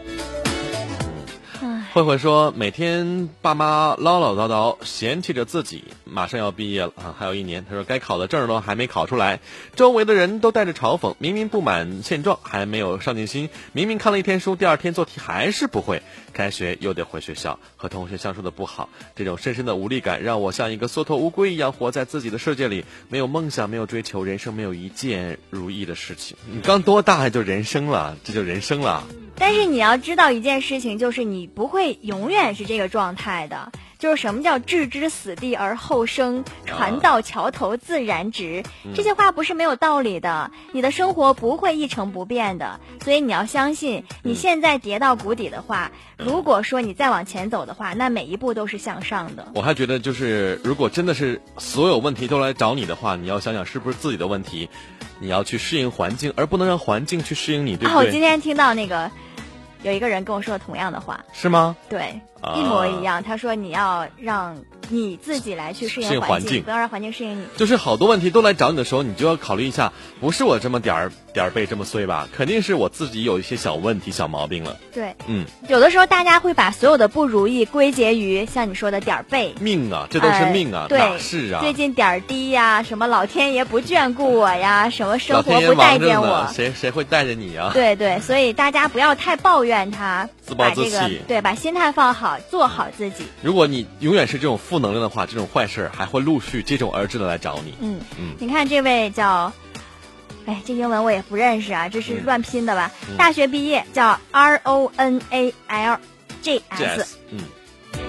[1.94, 7.66] 慧慧说，每天爸妈唠唠叨叨，嫌弃着自己，马上要毕业了啊，还有一年。
[7.68, 9.40] 他说，该考的证都还没考出来，
[9.76, 16.02] 周围的人都带着嘲讽，明明不满现状，还没有上进心，明明看了一天书，第二天做题还是不会，
[16.34, 26.38] 开学又得回学校，和同学相处的不好，这种深深的无力感，让我像一个缩头乌龟一样活在自己的世界里，没有梦想，没有追求，人生没有一件如意的事情。
[26.52, 29.08] 你刚多大就人生了，这就人生了。
[29.36, 33.72] 但是你要知道一件事情，就是你不会永远是这个状态的。
[34.00, 38.64] 就是什么叫置之死地而后生，船到桥头自然直。
[38.96, 40.52] 这些话不是没有道理的。
[40.72, 49.50] 你的生活不会一成不变的，所以你要相信，你现在跌到谷底的话，如果说你再往前走的话，那每一步都是向上的。
[49.54, 54.70] 我还觉得，就是如果真的是所有问题都来找你的话，你要想想是不是自己的问题，
[55.20, 57.96] 你要去适应环境，而不能让环境去适应你，对不对？
[57.96, 59.12] 我今天听到那个。
[59.82, 61.74] 有一个人跟我说了同样的话，是吗？
[61.90, 62.20] 对，
[62.56, 63.24] 一模一样。
[63.24, 64.58] 他说你要让。
[64.92, 67.46] 你自己来去适应环境，不要让环境适应你。
[67.58, 72.28] 就是好多问题都来找你的时候，你就要考虑一下，不是我这么点儿点儿背这么碎吧？
[72.36, 74.78] 肯定是我自己有一些小问题、小毛病了。
[74.92, 79.54] 对，嗯，有的时候大家会把所有的不如意归结于像你说的点儿背。
[79.60, 81.60] 命啊，这都是命啊，对，是啊。
[81.62, 87.70] 最近点儿低呀，什么老天爷不眷顾我呀，什么生活不待见我，谁谁会带着你啊？
[87.76, 91.22] 对对，所以大家不要太抱怨他，自暴自弃。
[91.28, 93.24] 对，把心态放好，做好自己。
[93.42, 95.66] 如果你永远是这种负能量的话，这种坏。
[95.70, 97.76] 事还会陆续接踵而至的来找你。
[97.80, 99.54] 嗯嗯，你看这位叫，
[100.48, 102.92] 哎，这英文我也不认识啊，这是乱拼的吧？
[103.20, 106.00] 大学毕业叫 R O N A L
[106.42, 107.18] J S。
[107.30, 107.42] 嗯，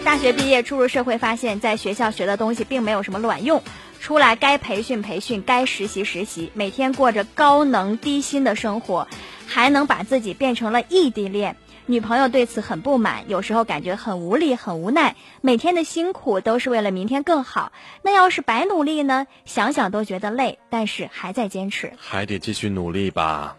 [0.06, 3.62] 大学毕业初入社会，发现在学校学的东西并没有什么卵用，
[4.00, 9.06] 出来该培训培训，该实习实习，每天过着高能低薪的生活，
[9.46, 11.56] 还能把自己变成了异地恋。
[11.90, 15.16] 女朋友对此很不满，有时候感觉很无力、很无奈。
[15.40, 17.72] 每天的辛苦都是为了明天更好，
[18.02, 19.26] 那要是白努力呢？
[19.44, 23.56] 想想都觉得累，但是还在坚持，还得继续努力吧。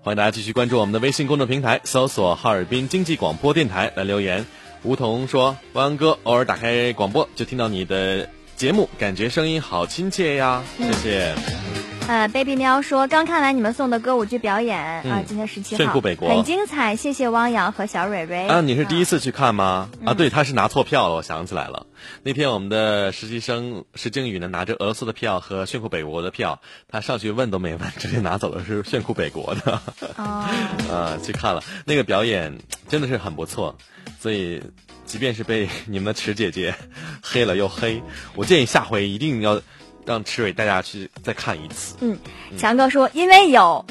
[0.00, 4.46] 欢迎大家继续关注我们的微信公众平台，搜索“哈尔滨经济广播电台”来留言。
[4.82, 11.34] 梧桐说：“汪哥，偶尔打开广播就听到你的节目，感觉声音好亲切呀，谢谢。”
[12.08, 18.60] 呃，baby 喵说刚看完你们送的歌舞剧表演啊，今天十七号，很精彩，谢谢汪洋和小蕊蕊啊。
[18.60, 19.88] 你是第一次去看吗？
[20.04, 21.86] 啊，对，他是拿错票了，我想起来了。
[22.22, 29.80] 那天我们的实习生石靖宇呢，拿着俄罗斯的票和炫酷北国的票，他上去问都没问，直接拿走的是炫酷北国的。
[30.16, 30.44] 哦，
[30.92, 33.78] 啊，去看了那个表演，真的是很不错。
[34.20, 34.62] 所以，
[35.06, 36.74] 即便是被你们的池姐姐
[37.22, 38.02] 黑了又黑，
[38.34, 39.62] 我建议下回一定要。
[40.04, 41.96] 让池蕊带大家去再看一次。
[42.00, 42.18] 嗯，
[42.58, 43.84] 强哥说，因为有，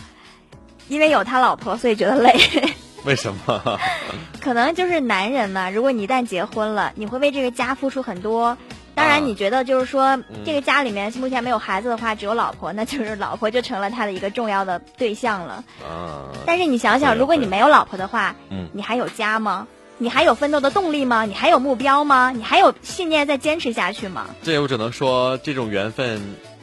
[0.87, 2.33] 因为有他老婆，所以觉得累。
[3.05, 3.79] 为什么？
[4.39, 5.69] 可能就是男人嘛。
[5.69, 8.57] 如果你一旦结婚了，你会为这个家付出很多。
[8.93, 15.63] 当然，你觉得就是说，这个家里面目前没有孩子的话，只有老婆， 那就是老婆就成了他的一个重要的对象了。
[15.81, 16.27] 啊。
[16.45, 19.65] 但是你想想，如果你没有老婆的话，嗯，你还有家吗？
[20.01, 21.25] 你还有奋斗的动力吗？
[21.25, 22.31] 你还有目标吗？
[22.35, 24.25] 你还有信念在坚持下去吗？
[24.41, 26.19] 这我只能说，这种缘分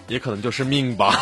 [0.08, 1.14] 也可能就是命吧。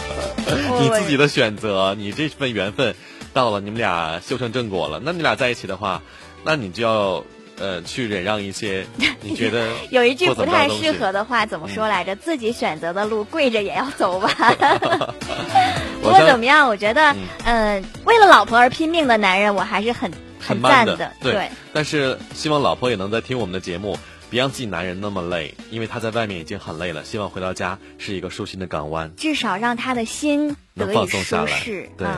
[0.80, 2.94] 你自己的选择，你这份缘分
[3.34, 5.02] 到了，你们俩修成正果了。
[5.04, 6.00] 那你俩在一起的话，
[6.44, 7.22] 那你就要
[7.58, 8.86] 呃去忍让一些。
[9.20, 12.16] 你觉得有一句不太适合的话，怎么说来着？
[12.16, 14.32] 自己选择的路，跪着也要走完。
[16.00, 16.66] 不过怎么样？
[16.68, 20.10] 我觉得，嗯，为了老婆而拼命的男人，我还是很。
[20.40, 21.50] 很慢的，对。
[21.72, 23.98] 但是希望老婆也能在听我们的节目，
[24.30, 27.04] 别让自己男人那么累，因为他在外面已经很累了。
[27.04, 31.90] 希望回到家是一个舒心的港湾，至少让他的心得以舒适。
[31.96, 32.08] 对，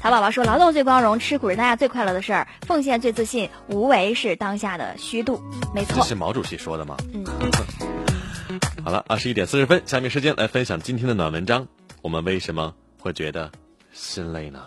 [0.00, 5.40] 曹宝宝说：“劳动最光荣，吃苦是大家最快乐的事儿，奉献最自信，无为是当下的虚度。”
[5.74, 6.96] 没错，这是毛主席说的吗？
[7.12, 7.24] 嗯。
[8.84, 11.68] 好了，二十一点四十分，下面时间来分享今天的暖文章。
[12.02, 13.50] 我们为什么会觉得
[13.92, 14.66] 心累呢？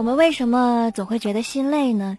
[0.00, 2.16] 我们为什么总会觉得心累呢？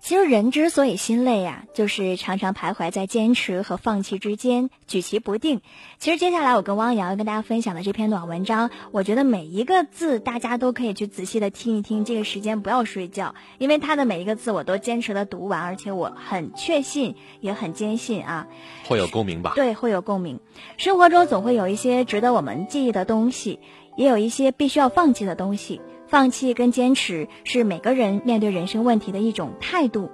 [0.00, 5.60] 其实人之所以心累啊，就是常常徘徊在坚持和放弃之间，举棋不定。
[5.98, 12.04] 其实接下来我跟汪洋要跟大家分享的这篇短文章，我觉得每一个字大家都可以去仔细的听一听。
[12.04, 18.46] 这个时间不要睡觉，因为他的每一个字我都坚持的读完，而且我很确信，也很坚信啊，
[18.86, 19.54] 会有共鸣吧？
[19.56, 20.38] 对，会有共鸣。
[20.76, 23.58] 生活中总会有一些值得我们记忆的东西，
[23.96, 25.80] 也有一些必须要放弃的东西。
[26.06, 30.10] 放弃跟坚持是每个人面对人生问题的一种态度，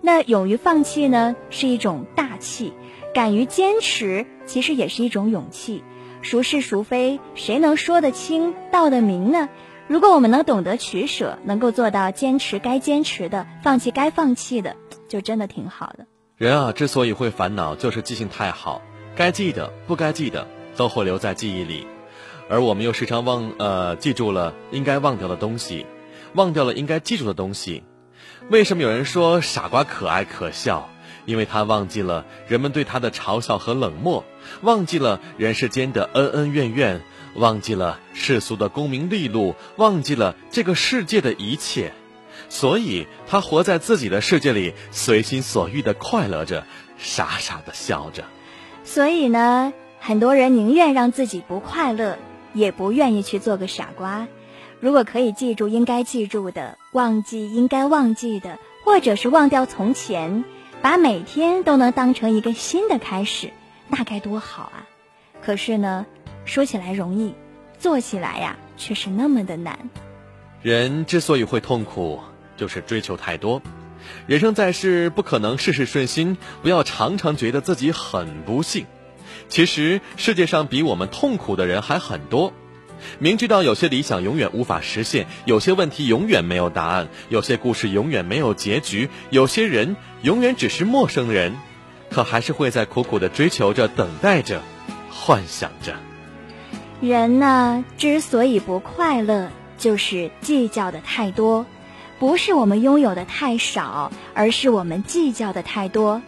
[0.00, 2.72] 那勇于放弃呢是一种大气，
[3.14, 5.84] 敢于坚持其实也是一种勇气。
[6.22, 9.48] 孰是孰非，谁能说得清道得明呢？
[9.86, 14.74] 如果我们能懂得取舍，能够做到坚持该坚持的，放弃该放弃的，
[15.06, 16.06] 就真的挺好的。
[16.38, 18.80] 人啊，之所以会烦恼，就是记性太好，
[19.14, 21.86] 该记的、不该记的都会留在记忆里。
[22.54, 25.86] 而我们又时常忘呃记住了应该忘掉的东西，
[26.34, 27.82] 忘掉了应该记住的东西。
[28.48, 30.88] 为什么有人说傻瓜可爱可笑？
[31.26, 34.24] 因为他忘记了人们对他的嘲笑和冷漠，
[34.62, 37.00] 忘记了人世间的恩恩怨怨，
[37.34, 41.92] 忘记了世俗的功名利禄，忘记了这个世界的一切。
[42.48, 46.64] 所以他活在自己的世界里，随心所欲的快乐着，
[46.98, 48.22] 傻傻的笑着。
[48.84, 52.16] 所以呢，很多人宁愿让自己不快乐。
[52.54, 54.26] 也不愿意去做个傻瓜。
[54.80, 60.44] 如果可以记住应该记住的，忘记应该忘记的，或者是忘掉从前，
[60.80, 63.50] 把每天都能当成一个新的开始，
[63.88, 64.86] 那该多好啊！
[65.42, 66.06] 可是呢，
[66.44, 67.34] 说起来容易，
[67.78, 69.90] 做起来呀却是那么的难。
[70.62, 72.20] 人之所以会痛苦，
[72.56, 73.60] 就是追求太多。
[74.26, 78.84] 人生在世，不可能事事顺心，不要常常觉得自己很不幸。
[79.48, 82.52] 其实世界上比我们痛苦的人还很多，
[83.18, 91.54] 明知道有些理想永远无法实现，有些问题永远没有答案，有些故事永远没有结局，有些人永远只是陌生人，
[92.10, 94.62] 可还是会在苦苦的追求着、等待着、
[95.10, 95.94] 幻想着。
[97.00, 101.66] 人呢，之所以不快乐，就是计较的太多，
[102.18, 106.22] 不是我们拥有的太少，而是我们计较的太多。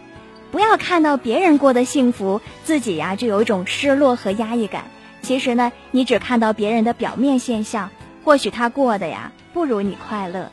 [0.51, 4.83] 不要看到别人过得幸福，自己呀就有一种失落和压抑感。
[5.21, 7.89] 其实呢，你只看到别人的表面现象，
[8.25, 10.51] 或许他过得呀不如你快乐。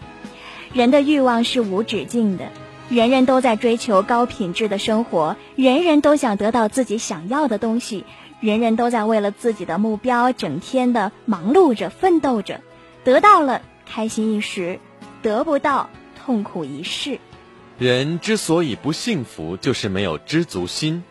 [0.72, 2.44] 人的欲望是无止境的，
[2.88, 8.04] 人人都在追求高品质的生活，人人都想得到自己想要的东西，
[8.38, 12.60] 人人都在为了自己的目标整天的忙碌着、奋斗着。
[13.02, 14.78] 得到了开心一时，
[15.20, 15.90] 得不到
[16.24, 17.18] 痛苦一世。
[17.76, 21.02] 人之所以不幸福，就是没有知足心。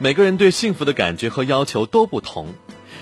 [0.00, 2.54] 每个人对幸福的感觉和要求都不同。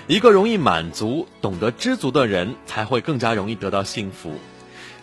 [0.07, 4.33] 一个容易满足、懂得知足的人，才会更加容易得到幸福。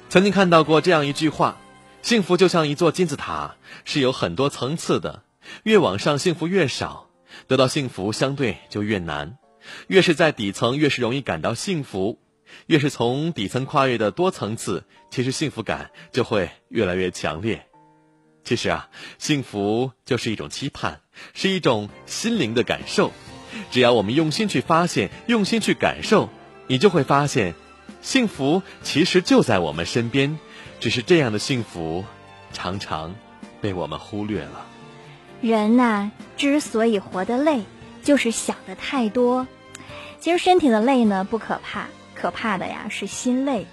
[0.08, 1.56] 曾经看到过这样一句话：
[2.02, 5.22] 幸福就像一座金字塔，是有很多层次的。
[5.62, 7.10] 越往上，幸福越少，
[7.46, 9.38] 得到幸福相对就越难。
[9.86, 12.18] 越是在底层，越是容易感到幸福；
[12.66, 17.68] 越是从底层跨越的多层次，其实幸福感就会越来越强烈。
[18.44, 18.88] 其实啊，
[19.18, 21.00] 幸福就是一种期盼，
[21.32, 23.10] 是一种心灵的感受。
[23.70, 26.28] 只要我们用心去发现，用心去感受，
[26.66, 27.54] 你就会发现，
[28.02, 30.38] 幸福其实就在我们身边。
[30.80, 32.04] 只是这样的幸福，
[32.52, 33.14] 常常
[33.62, 34.66] 被我们忽略了。
[35.40, 37.62] 人呐，之所以活得累，
[38.02, 39.46] 就是想的太多。
[40.20, 43.66] 其实身体的累呢不可怕，可怕的呀是心累，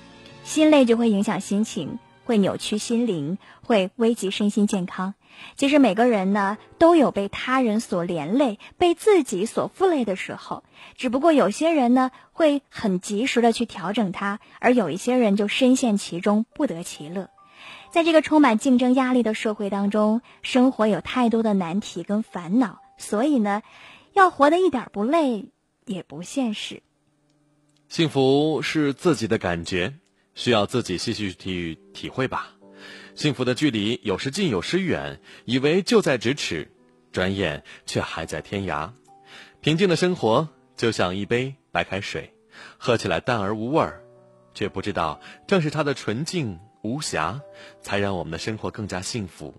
[0.44, 2.00] 心累就会影响心情。
[2.26, 5.14] 会扭曲心灵，会危及身心健康。
[5.56, 10.64] 其实每个人呢，都有被他人所连累、被自己所负累的时候。
[10.96, 17.30] 只不过有些人呢，会很及时的去调整它，而有一些人就深陷其中，不得其乐。
[17.92, 23.64] 在这个充满竞争压力的社会当中，生活有太多的难题跟烦恼，所以呢，
[24.14, 25.50] 要活得一点不累
[25.86, 26.84] 也不现实。
[27.88, 30.01] 幸福是自己的感觉。
[30.36, 32.52] 需要自己细细去体会吧。
[33.16, 36.72] 幸福的距离有时近有时远，以为就在咫尺，
[37.12, 38.92] 转眼却还在天涯。
[39.60, 42.34] 平静的生活就像一杯白开水，
[42.78, 44.02] 喝起来淡而无味儿，
[44.54, 47.42] 却不知道正是它的纯净无瑕，
[47.82, 49.54] 才让我们的生活更加幸福。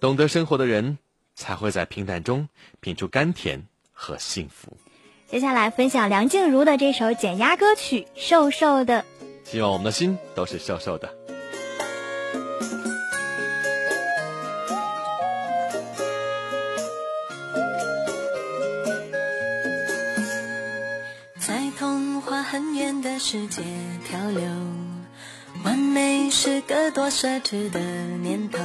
[0.00, 0.98] 懂得生活的人，
[1.34, 2.48] 才会在平淡中
[2.80, 4.76] 品出甘甜和幸福。
[5.26, 9.00] 接下来分享梁静茹的这首减压歌曲《瘦瘦的》。
[9.44, 11.14] 希望我们的心都是瘦瘦的。
[21.38, 23.62] 在童话很远的世界
[24.08, 24.42] 漂流，
[25.64, 25.78] 完。
[25.92, 27.78] 美是个多奢侈的
[28.22, 28.58] 念头。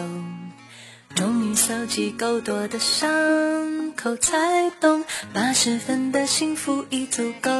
[1.13, 5.03] 终于搜集够多的伤口，才懂
[5.33, 7.51] 八十分的幸福已足够。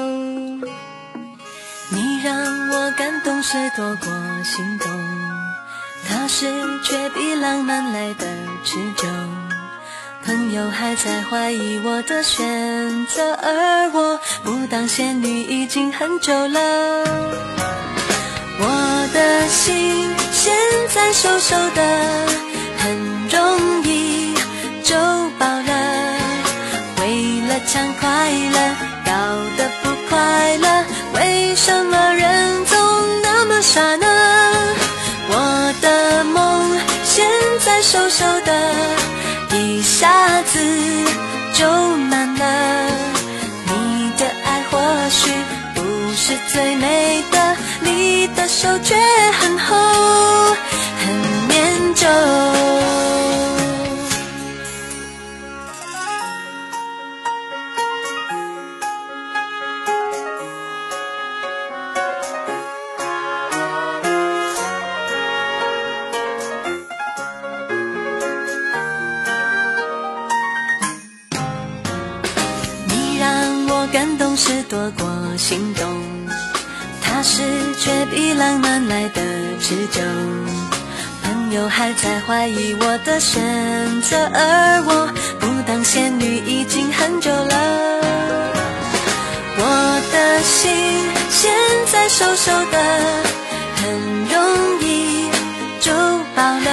[1.90, 2.36] 你让
[2.70, 4.12] 我感动是多过
[4.44, 4.92] 心动，
[6.08, 6.46] 踏实
[6.84, 8.26] 却比浪漫来的
[8.64, 9.08] 持久。
[10.26, 16.60] 朋友还在怀疑我的选择，而我不当仙女已经很久了。
[18.60, 20.54] 我的心现
[20.94, 22.28] 在瘦瘦的，
[22.80, 24.36] 很容易
[24.84, 24.96] 就
[25.40, 26.18] 饱了。
[27.00, 28.76] 为了抢快乐，
[29.06, 29.12] 搞，
[31.50, 32.78] 为什么人总
[33.24, 34.06] 那么傻呢？
[35.30, 37.26] 我的梦现
[37.64, 38.52] 在瘦瘦的。
[39.56, 40.60] 一下子
[41.54, 41.66] 就
[42.10, 42.92] 满了，
[43.66, 45.32] 你的爱或许
[45.74, 45.82] 不
[46.16, 48.94] 是最美的，你的手却
[49.40, 49.74] 很厚，
[51.00, 52.08] 很念旧。
[82.38, 83.42] 怀疑我的选
[84.04, 88.00] 择，而我不当仙女已经很久了。
[89.58, 90.72] 我的心
[91.32, 91.52] 现
[91.92, 92.78] 在瘦瘦的，
[93.78, 93.90] 很
[94.30, 95.32] 容易
[95.80, 95.92] 就
[96.36, 96.70] 饱了。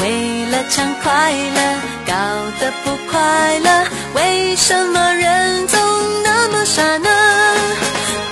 [0.00, 1.60] 为了抢快乐，
[2.04, 2.12] 搞
[2.58, 3.86] 得不快乐，
[4.16, 5.78] 为什么人总？
[6.24, 7.08] 那么傻呢，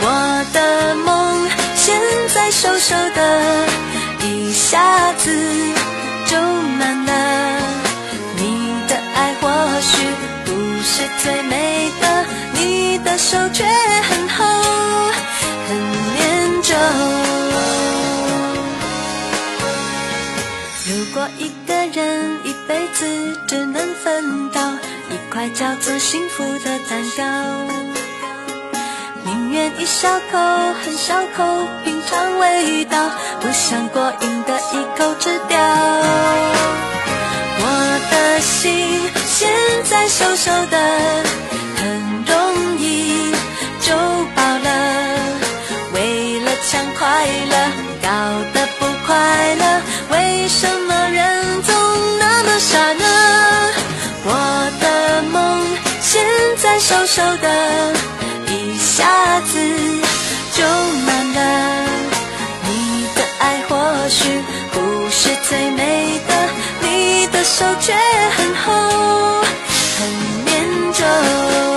[0.02, 1.96] 我的梦现
[2.34, 3.64] 在瘦瘦的，
[4.24, 4.99] 一下
[11.22, 14.44] 最美的，你的手却很厚，
[15.68, 15.76] 很
[16.14, 16.74] 念旧。
[20.88, 23.06] 如果一个人一辈子
[23.46, 24.60] 只能分到
[25.10, 27.22] 一块叫做幸福的蛋糕。
[29.24, 30.38] 宁愿一小口，
[30.82, 31.44] 很小口，
[31.84, 33.10] 品尝味道，
[33.40, 35.58] 不想过瘾的一口吃掉。
[37.62, 37.64] 我
[38.10, 39.10] 的心
[39.40, 39.48] 现
[39.84, 40.76] 在瘦瘦的，
[41.76, 43.32] 很容易
[43.80, 43.94] 就
[44.36, 44.68] 饱了。
[45.94, 47.54] 为了抢快乐，
[48.02, 48.08] 搞
[48.52, 49.16] 得不快
[49.54, 49.64] 乐，
[50.10, 51.74] 为什么人总
[52.18, 53.04] 那么傻呢？
[54.26, 54.28] 我
[54.78, 55.64] 的梦
[56.02, 56.22] 现
[56.58, 57.48] 在瘦瘦的。
[58.46, 59.58] 一下子
[60.52, 60.62] 就
[61.06, 61.40] 满了，
[62.68, 64.18] 你的爱或许
[64.70, 66.29] 不是最美，的
[67.60, 67.92] 手却
[68.38, 68.72] 很厚，
[69.98, 71.69] 很念旧。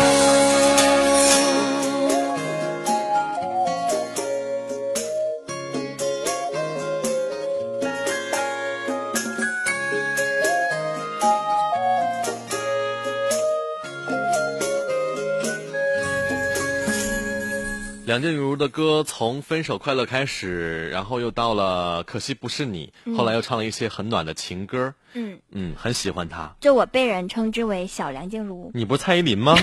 [18.14, 24.94] 梁静茹的歌从《分手快乐》开始，然后又到了《可惜不是你》，后来又唱了一些很暖的情歌。
[25.14, 26.56] 嗯嗯，很喜欢她。
[26.60, 28.70] 就我被人称之为小梁静茹。
[28.76, 29.58] 你不是蔡依林吗？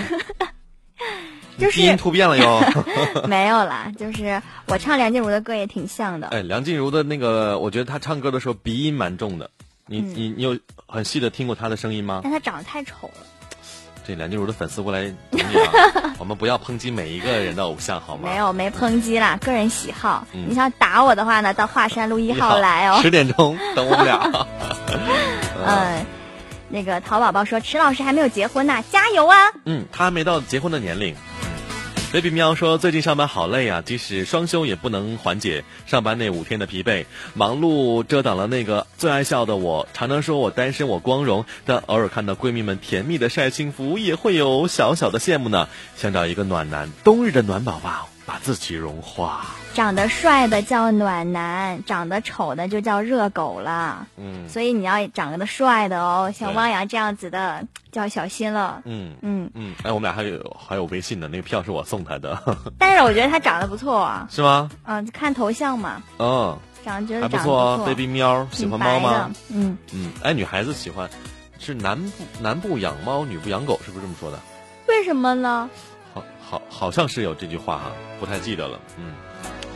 [1.59, 2.61] 就是基因突变了哟。
[3.31, 6.27] 没有啦，就是我唱梁静茹的歌也挺像的。
[6.27, 9.49] 哎，梁静茹的那个，我觉得她唱歌的时候鼻音蛮重的。
[9.87, 12.23] 你你你有很细的听过她的声音吗？
[12.25, 13.25] 但她长得太丑了。
[14.07, 15.13] 这梁静茹的粉丝过来，
[16.19, 18.29] 我们不要抨击每一个人的偶像好吗？
[18.31, 20.27] 没有，没抨击啦，个人喜好。
[20.33, 23.01] 你想打我的话呢，到华山路一号来哦。
[23.03, 24.31] 十点钟 等我们俩。
[25.67, 26.05] 嗯，
[26.69, 29.37] 那个淘宝宝说，迟老师还没有结婚呢，加油啊！
[29.65, 31.15] 嗯，他还没到结婚的年龄。
[32.13, 37.07] Baby 喵说：“最近上班好累啊，即使双休也不能缓解上班那五天的疲惫。
[37.35, 45.69] 忙碌遮挡了那个最爱笑的我，常常说我单身我光荣，但偶尔看到闺蜜们甜蜜的晒幸福，也会有小小的羡慕呢。
[45.97, 49.57] 想找一个暖男，冬日的暖宝宝。”把自己融化。
[49.73, 54.07] 长得帅的叫暖男，长得丑的就叫热狗了。
[54.17, 58.83] 嗯，所以你要长得帅的哦，像汪洋这样子的就要小心了。
[58.85, 62.37] 嗯嗯嗯，哎，我们俩还有还有微信呢那个票是我送他的。
[62.79, 64.27] 但是我觉得他长得不错啊。
[64.31, 64.69] 是吗？
[64.85, 66.03] 嗯，看头像嘛。
[66.19, 67.79] 嗯，长得觉得还不错。
[67.87, 69.31] baby 喵喜欢猫吗？
[69.51, 71.09] 嗯嗯，哎，女孩子喜欢
[71.59, 74.39] 是男不男不养猫，女不养狗，是不是这么说的？
[74.89, 75.71] 为什么呢？
[76.43, 78.81] 好，好像是有这句话哈，不太记得了。
[78.99, 79.13] 嗯，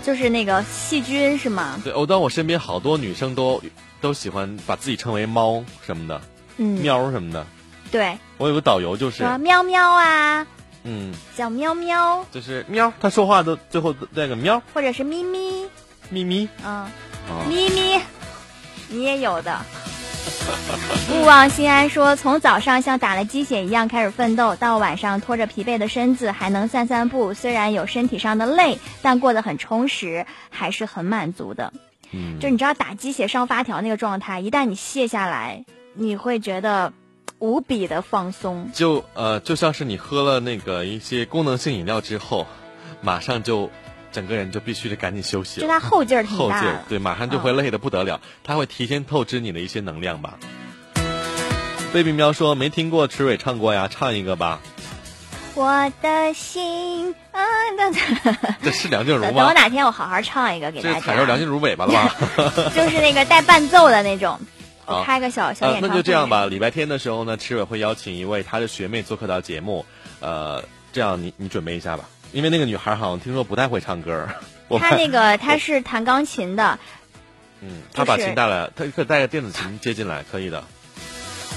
[0.05, 1.80] 就是那个细菌是吗？
[1.82, 3.62] 对，我当我身边好多女生都
[4.02, 6.20] 都喜欢把自己称为猫什么的，
[6.59, 7.46] 嗯，喵什么的。
[7.90, 10.46] 对，我有个导游就是，喵喵啊，
[10.82, 15.68] 嗯，叫喵喵，就是喵，他说话都最后带个喵或者是咪咪，
[16.11, 16.90] 咪咪，嗯，啊，
[17.48, 18.00] 咪咪，
[18.88, 19.59] 你也有的。
[21.12, 31.72] 勿忘心安说，从早上像打了鸡血一样开始奋斗，到晚上拖着疲惫的身子还能散散步，虽然有身体上的累，但过得很充实，还是很满足的。
[32.12, 35.64] 嗯，就你知道打鸡血上发条那个状态，一旦你卸下来，
[35.94, 36.92] 你会觉得
[37.38, 38.70] 无比的放松。
[38.72, 42.46] 就呃，就像是你喝了那个一些功能性饮料之后，
[43.02, 43.70] 马上就
[44.14, 45.80] 整个人就必须得赶紧休息了就他。
[45.80, 50.38] 后劲儿挺后劲大对，马上就会累得不得了，他会提前透支你的一些能量吧。
[51.92, 54.60] baby 喵说没听过池伟唱过呀，唱一个吧。
[55.56, 57.42] 我的心啊，
[58.62, 59.54] 这是梁静茹吗等我？
[59.54, 62.14] 哪天我好好唱一个给大这是踩着梁，静茹尾巴了吧？
[62.74, 64.38] 就是那个带伴奏的那种，
[64.86, 65.88] 我开个小小呃演，唱会。
[65.88, 66.46] 那就这样吧。
[66.46, 69.86] 礼拜天的时候呢，池伟会邀请一位他的学妹做客到节目，
[70.18, 72.04] 呃，这样你你准备一下吧，
[72.35, 74.28] 因为那个女孩好像听说不太会唱歌。
[74.80, 76.78] 她那个她是弹钢琴的，
[77.61, 80.64] 嗯，她把琴带来，她可以带个电子琴接进来，可以的。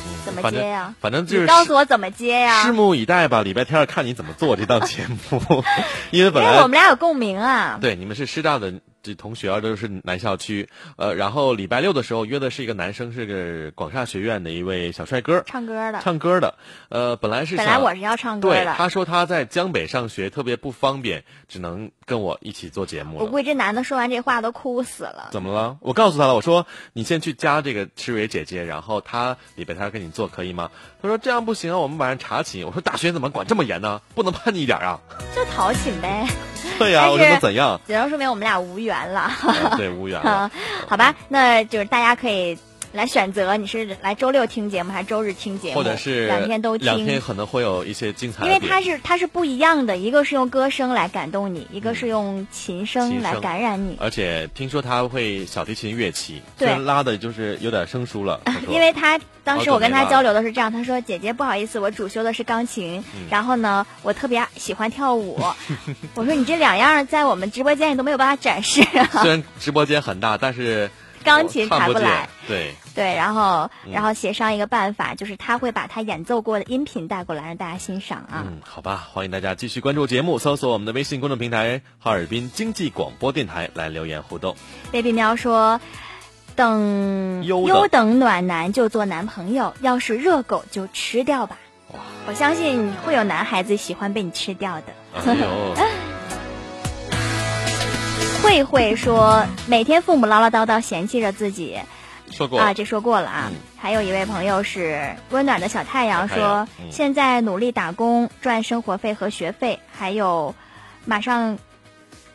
[0.05, 2.63] 嗯，怎么接呀反正就是你告诉我怎么接呀？
[2.65, 3.41] 拭目以待吧。
[3.41, 5.63] 礼拜天看你怎么做这档节目，
[6.11, 7.79] 因为本来我们俩有共鸣啊。
[7.81, 8.75] 对，你们是师大的
[9.07, 10.67] 这同学啊，都是南校区。
[10.97, 16.55] 呃，然后礼拜六的时候约的是一个男生，是个广厦学院的一位小帅哥，唱歌的，唱歌的。
[16.89, 23.17] 呃，本来是本来我是要唱歌对，的，他说他在江北上学，特别不方便，只能跟我一起做节目。
[23.19, 25.29] 我估计这男的说完这话都哭死了。
[25.31, 25.77] 怎么了？
[25.79, 30.69] 我告诉他了，我说你先去加这个赤蕊姐姐，然后他礼拜天跟你做可以吗？
[31.01, 32.65] 他说这样不行啊，我们晚上查寝。
[32.65, 34.01] 我说大学怎么管这么严呢？
[34.13, 34.99] 不能叛逆一点啊？
[35.35, 36.27] 就讨寝呗，
[36.79, 37.79] 对呀、但我说怎样？
[37.87, 39.19] 只能说明我们俩无缘了。
[39.21, 40.51] 啊对，无缘了啊。
[40.87, 42.57] 好吧，那就是大家可以
[42.97, 46.85] 来选择，你是来周六听节目还是周日听节目，或者是两天都听。
[46.85, 48.71] 两天可能会有一些精彩因为的点。
[48.71, 53.95] 它是它是不一样的，一个是用歌声来感动你，一个是用琴声来感染你。
[53.99, 58.41] 而且听说他会小提琴乐器，对拉的就是有点生疏了。
[58.67, 65.39] 因为他当时我跟他交流的是这样，他说：“姐姐，不好意思，我主修的是钢琴，嗯然后呢，我特别喜欢跳舞。
[66.15, 69.21] ”我说：“你这两样在我们直播间里都没有办法展示啊。
[69.21, 70.89] 虽然直播间很大，但是
[71.27, 72.27] 钢琴弹不来。
[72.47, 78.43] 对，”对，然后嗯然后协商一个办法，就是他会把他演奏过的音频带过来让大家欣赏啊。
[78.47, 84.55] 嗯，好吧，欢迎大家继续关注节目，搜索我们的微信公众平台“哈尔滨经济广播电台”来留言互动。
[84.91, 85.79] baby 喵说。
[86.55, 91.55] 等优等暖男就做男朋友，要是热狗就吃掉吧。
[91.93, 94.85] 哇，我相信会有男孩子喜欢被你吃掉的。
[95.23, 95.75] 哎呦，
[98.43, 101.77] 慧慧说，每天父母唠唠叨叨嫌弃着自己
[102.29, 103.51] 说过啊，这说过了啊。
[103.51, 110.55] 嗯还有一位朋友是温暖的小太阳说，嗯现在努力打工赚生活费和学费，还有
[111.05, 111.57] 马上。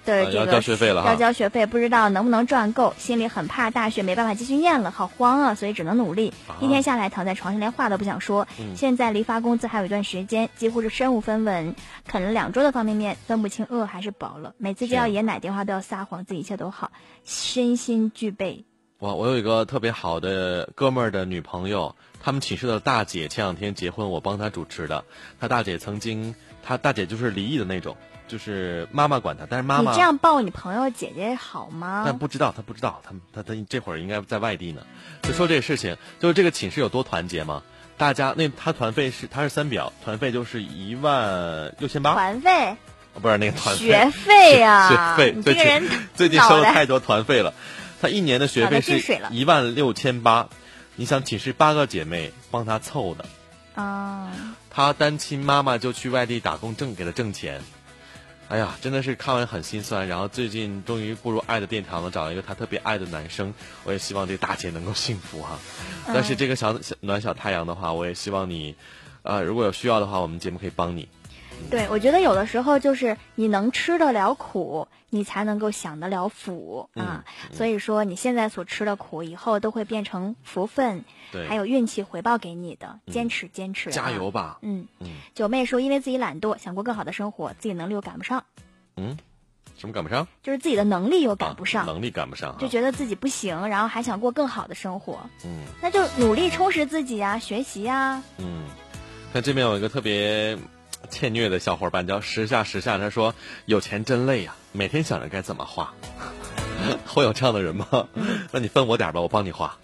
[0.05, 5.55] 的呃要这个交学费了要交学费，不知道能不能赚够，心里很怕大学没办法继续念了，好慌啊！
[5.55, 6.33] 所以只能努力。
[6.47, 8.47] 啊一天下来，躺在床上连话都不想说。
[8.59, 11.75] 嗯现在离发工资还有一段时间，几乎是身无分文，
[12.07, 14.55] 啃了两周的方便面，分不清饿还是饱了。
[14.59, 16.91] 每次接到爷爷奶电话都要撒谎，自己一切都好，
[17.25, 18.65] 身心俱备。
[18.99, 25.05] 哇，我有一个特别好的哥们儿的女朋友，他们寝室的大姐前两天结婚，我帮她主持的。
[25.41, 27.97] 她大姐曾经，她大姐就是离异的那种，
[28.33, 32.05] 就是妈妈管他，但是妈妈你这样抱你朋友姐姐好吗？
[32.07, 34.81] 但不知道，他不知道，他他他这会儿应该在外地呢。
[35.21, 37.63] 就说这个事情，就是这个寝室有多团结吗？
[37.99, 42.75] 大家那他团费是他是三表，团费就是一万六千八，团费、
[43.21, 47.53] 不是那个团费学费呀、学费你这个人最近收了太多团费了，
[48.01, 50.49] 他一年的学费是一万六千八，
[50.97, 53.27] 你想寝室八个姐妹帮他凑的，
[53.75, 54.33] 啊，
[54.71, 57.61] 他单亲妈妈就去外地打工挣给他挣钱，
[58.53, 60.07] 哎呀，真的是看完很心酸。
[60.09, 65.59] 然后最近终于步入爱的殿堂了，找了一个他特别爱的男生，我也希望这大姐能够幸福哈。
[66.07, 68.75] 嗯但是这个小小暖小太阳的话，我也希望你，
[69.23, 71.09] 呃，如果有需要的话，我们节目可以帮你。
[71.71, 77.25] 对，我觉得有的时候就是你能吃得了苦，你才能够享得了福啊。
[77.51, 77.57] 嗯。
[77.57, 82.99] 所以说，你现在所吃的苦，以后都会变成福分，对，还有运气回报给你的。
[83.07, 83.13] 嗯。
[83.13, 84.31] 坚持，坚持、加油！
[84.31, 85.09] 吧，嗯，嗯。
[85.35, 88.45] 九妹说，因为自己懒惰，想过更好的生活，自己能力又赶不上，
[88.97, 89.17] 嗯，
[89.79, 90.29] 什么赶不上？
[90.43, 95.65] 就是自己的能力又赶不上，啊能力赶不上哈，就觉得自己不行，然后还想过更好的生活，嗯。
[95.81, 98.65] 那就努力充实自己呀、学习呀、嗯，
[99.33, 100.57] 看这边有一个特别
[101.11, 103.35] 欠虐的小伙伴叫时下时下，他说
[103.67, 105.93] 有钱真累呀，每天想着该怎么花。
[107.07, 107.87] 会有这样的人吗？
[108.51, 109.77] 那你分我点吧，我帮你花。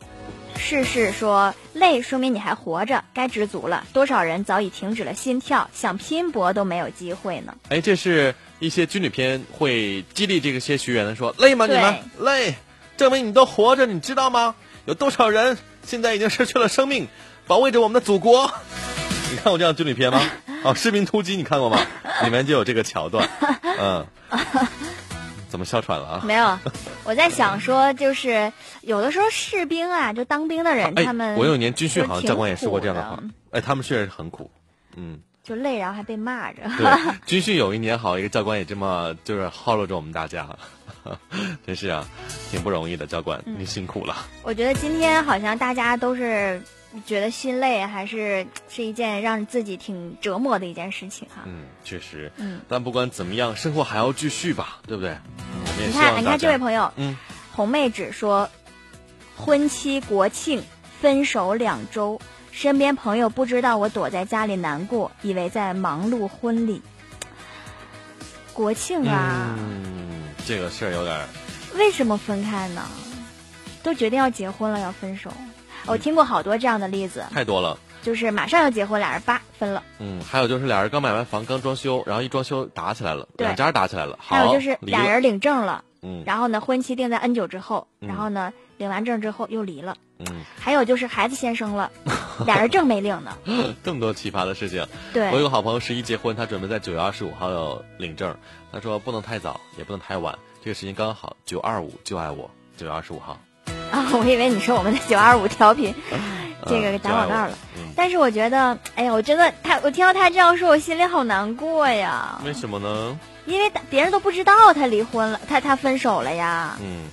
[0.56, 3.86] 世事说累，说明你还活着，该知足了。
[3.92, 7.54] 多少人早已停止了心跳，想拼搏都没有机会呢。
[7.68, 11.66] 哎，这是一些军旅片会激励这个些学员的说累吗？
[11.66, 12.56] 你们累，
[12.96, 14.56] 证明你都活着，你知道吗？
[14.86, 17.06] 有多少人现在已经失去了生命，
[17.46, 18.50] 保卫着我们的祖国？
[19.30, 20.20] 你看过这样军旅片吗？
[20.64, 21.78] 哦，士兵突击你看过吗？
[22.24, 23.28] 里面就有这个桥段，
[23.78, 24.06] 嗯。
[25.48, 26.20] 怎么哮喘了啊？
[26.26, 26.58] 没有，
[27.04, 28.52] 我在想说，就是
[28.82, 33.18] 有的时候士兵啊，就当兵的人，他们我有一年军训，好像教官也说过这样的话。
[33.52, 34.50] 哎，他们确实很苦，
[34.94, 36.58] 嗯，就累，然后还被骂着。
[36.76, 40.46] 对，军训有一年好，一个教官也这么就是耗着着我们大家，
[41.66, 42.06] 真是啊，
[42.50, 43.06] 挺不容易的。
[43.06, 44.14] 教官，你辛苦了。
[44.42, 46.62] 我觉得今天好像大家都是。
[47.04, 51.42] 觉得心累，还是是一件让自己挺折磨的一件事情哈。
[51.46, 52.32] 嗯，确实。
[52.36, 55.16] 嗯，但不管怎么样，生活还要继续吧，对不对？
[55.78, 57.16] 你看，你看这位朋友，嗯，
[57.52, 58.48] 红妹纸说，
[59.36, 60.62] 婚期国庆
[61.00, 62.20] 分手两周，
[62.50, 66.82] 身边朋友不知道我躲在家里难过，以为在忙碌婚礼。
[68.52, 71.28] 国庆啊，嗯，这个事儿有点。
[71.76, 72.82] 为什么分开呢？
[73.84, 75.32] 都决定要结婚了，要分手。
[75.88, 77.78] 我听过好多这样的例子，太多了。
[78.00, 79.82] 就是马上要结婚，俩人叭分了。
[79.98, 84.18] 嗯，还有就是俩人刚买完房，刚装修，然后一装修打起来了，两家打起来了。
[84.22, 89.96] 还有就是俩人领证了，嗯，然后呢，婚期定在 N 久之后，然后呢，领完证之后又离了。
[90.20, 90.26] 嗯，
[90.58, 91.90] 还有就是孩子先生了，
[92.46, 93.36] 俩人证没领呢。
[93.82, 94.86] 这么多奇葩的事情。
[95.12, 98.34] 对，我有个好朋友十一结婚，他准备在九月二十五号要领证，
[98.72, 103.38] 他说不能太早，也不能太晚，这个时间刚好九二五就爱我，九月二十五号。
[103.92, 105.94] 啊，我以为你说我们的九二五调频，
[106.66, 107.50] 这个打广告了。
[107.96, 112.40] 但是我觉得，哎呀，我真的他，我听到他这样说，我心里好难过呀。
[112.44, 113.18] 为什么呢？
[113.46, 116.76] 因为别人都不知道他离婚了，他他分手了呀。
[116.82, 117.04] 嗯。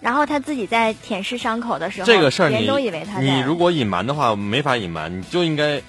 [0.00, 5.80] 然后他自己在舔舐伤口的时候，这个事儿你都以为他你如果隐瞒的话，没法隐瞒，你就应该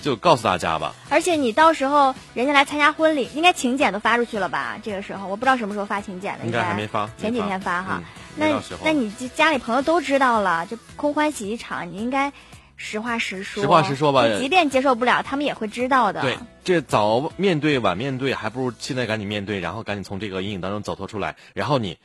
[0.00, 0.94] 就告诉大家吧。
[1.08, 4.78] 而且你到时候人家来参加婚礼，应该请柬都发出去了吧？
[4.82, 8.02] 这个时候我不知道什么时候发请柬的，应该还没发，前几天发哈。
[8.36, 12.32] 那那你家里朋友都知道了，就空欢喜一场，你应该
[12.76, 13.62] 实话实说。
[13.62, 16.22] 实话实说吧，即便接受不了，他们也会知道的。
[16.22, 21.98] 对，这早面对晚面对，还不如现在赶紧面对，然后赶紧从这个阴影当中走脱出来，然后你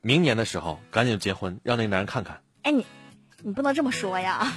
[0.00, 2.40] 明年的时候赶紧结婚，让那个男人看看。
[2.62, 2.86] 哎，你
[3.42, 4.52] 你不能这么说呀，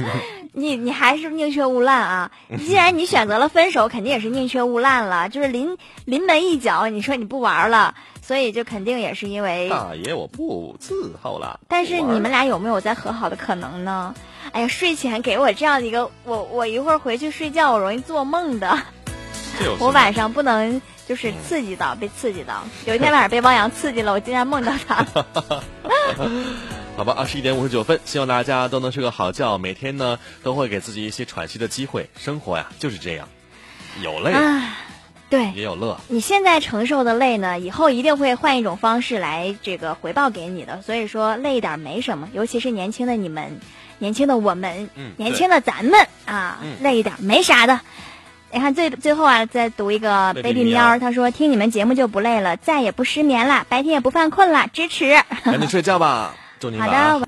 [0.52, 2.30] 你你还是宁缺毋滥啊！
[2.58, 7.94] 既然你选择了分手，肯定也是宁缺毋滥了，就是临临门一脚，你说你不玩了。
[8.24, 11.58] 所以就肯定也是因为大爷我不伺候了。
[11.68, 14.14] 但是你们俩有没有再和好的可能呢？
[14.52, 18.78] 哎呀，睡前给我这样的一个，我我一会儿回去睡觉，我容易做梦的。
[19.80, 22.62] 我晚上不能就是刺激到，被刺激到。
[22.86, 25.04] 有一天晚上被汪洋刺激了，我竟然梦到他。
[26.94, 32.08] 好吧，二十一点五十九分，希望大家都能睡个好觉，每天呢都会给自己一些喘息的机会。
[32.16, 33.26] 生活呀就是这样，
[34.02, 34.32] 有累。
[35.30, 35.98] 对，也有乐。
[36.08, 40.82] 你现在承受的累呢，以后一定会换一种方式来这个回报给你的。
[40.82, 43.58] 所以说累一点没什么，尤其是年轻的你们，
[43.98, 47.80] 年轻的我们，年轻的咱们啊，累一点没啥的。
[48.52, 55.18] 你看最最后啊，再读一个 baby 喵，他说听你们节目就不累了，再也不失眠了，白天也不犯困了，支持。
[55.42, 56.34] 赶紧睡觉吧，
[56.70, 57.26] 好的。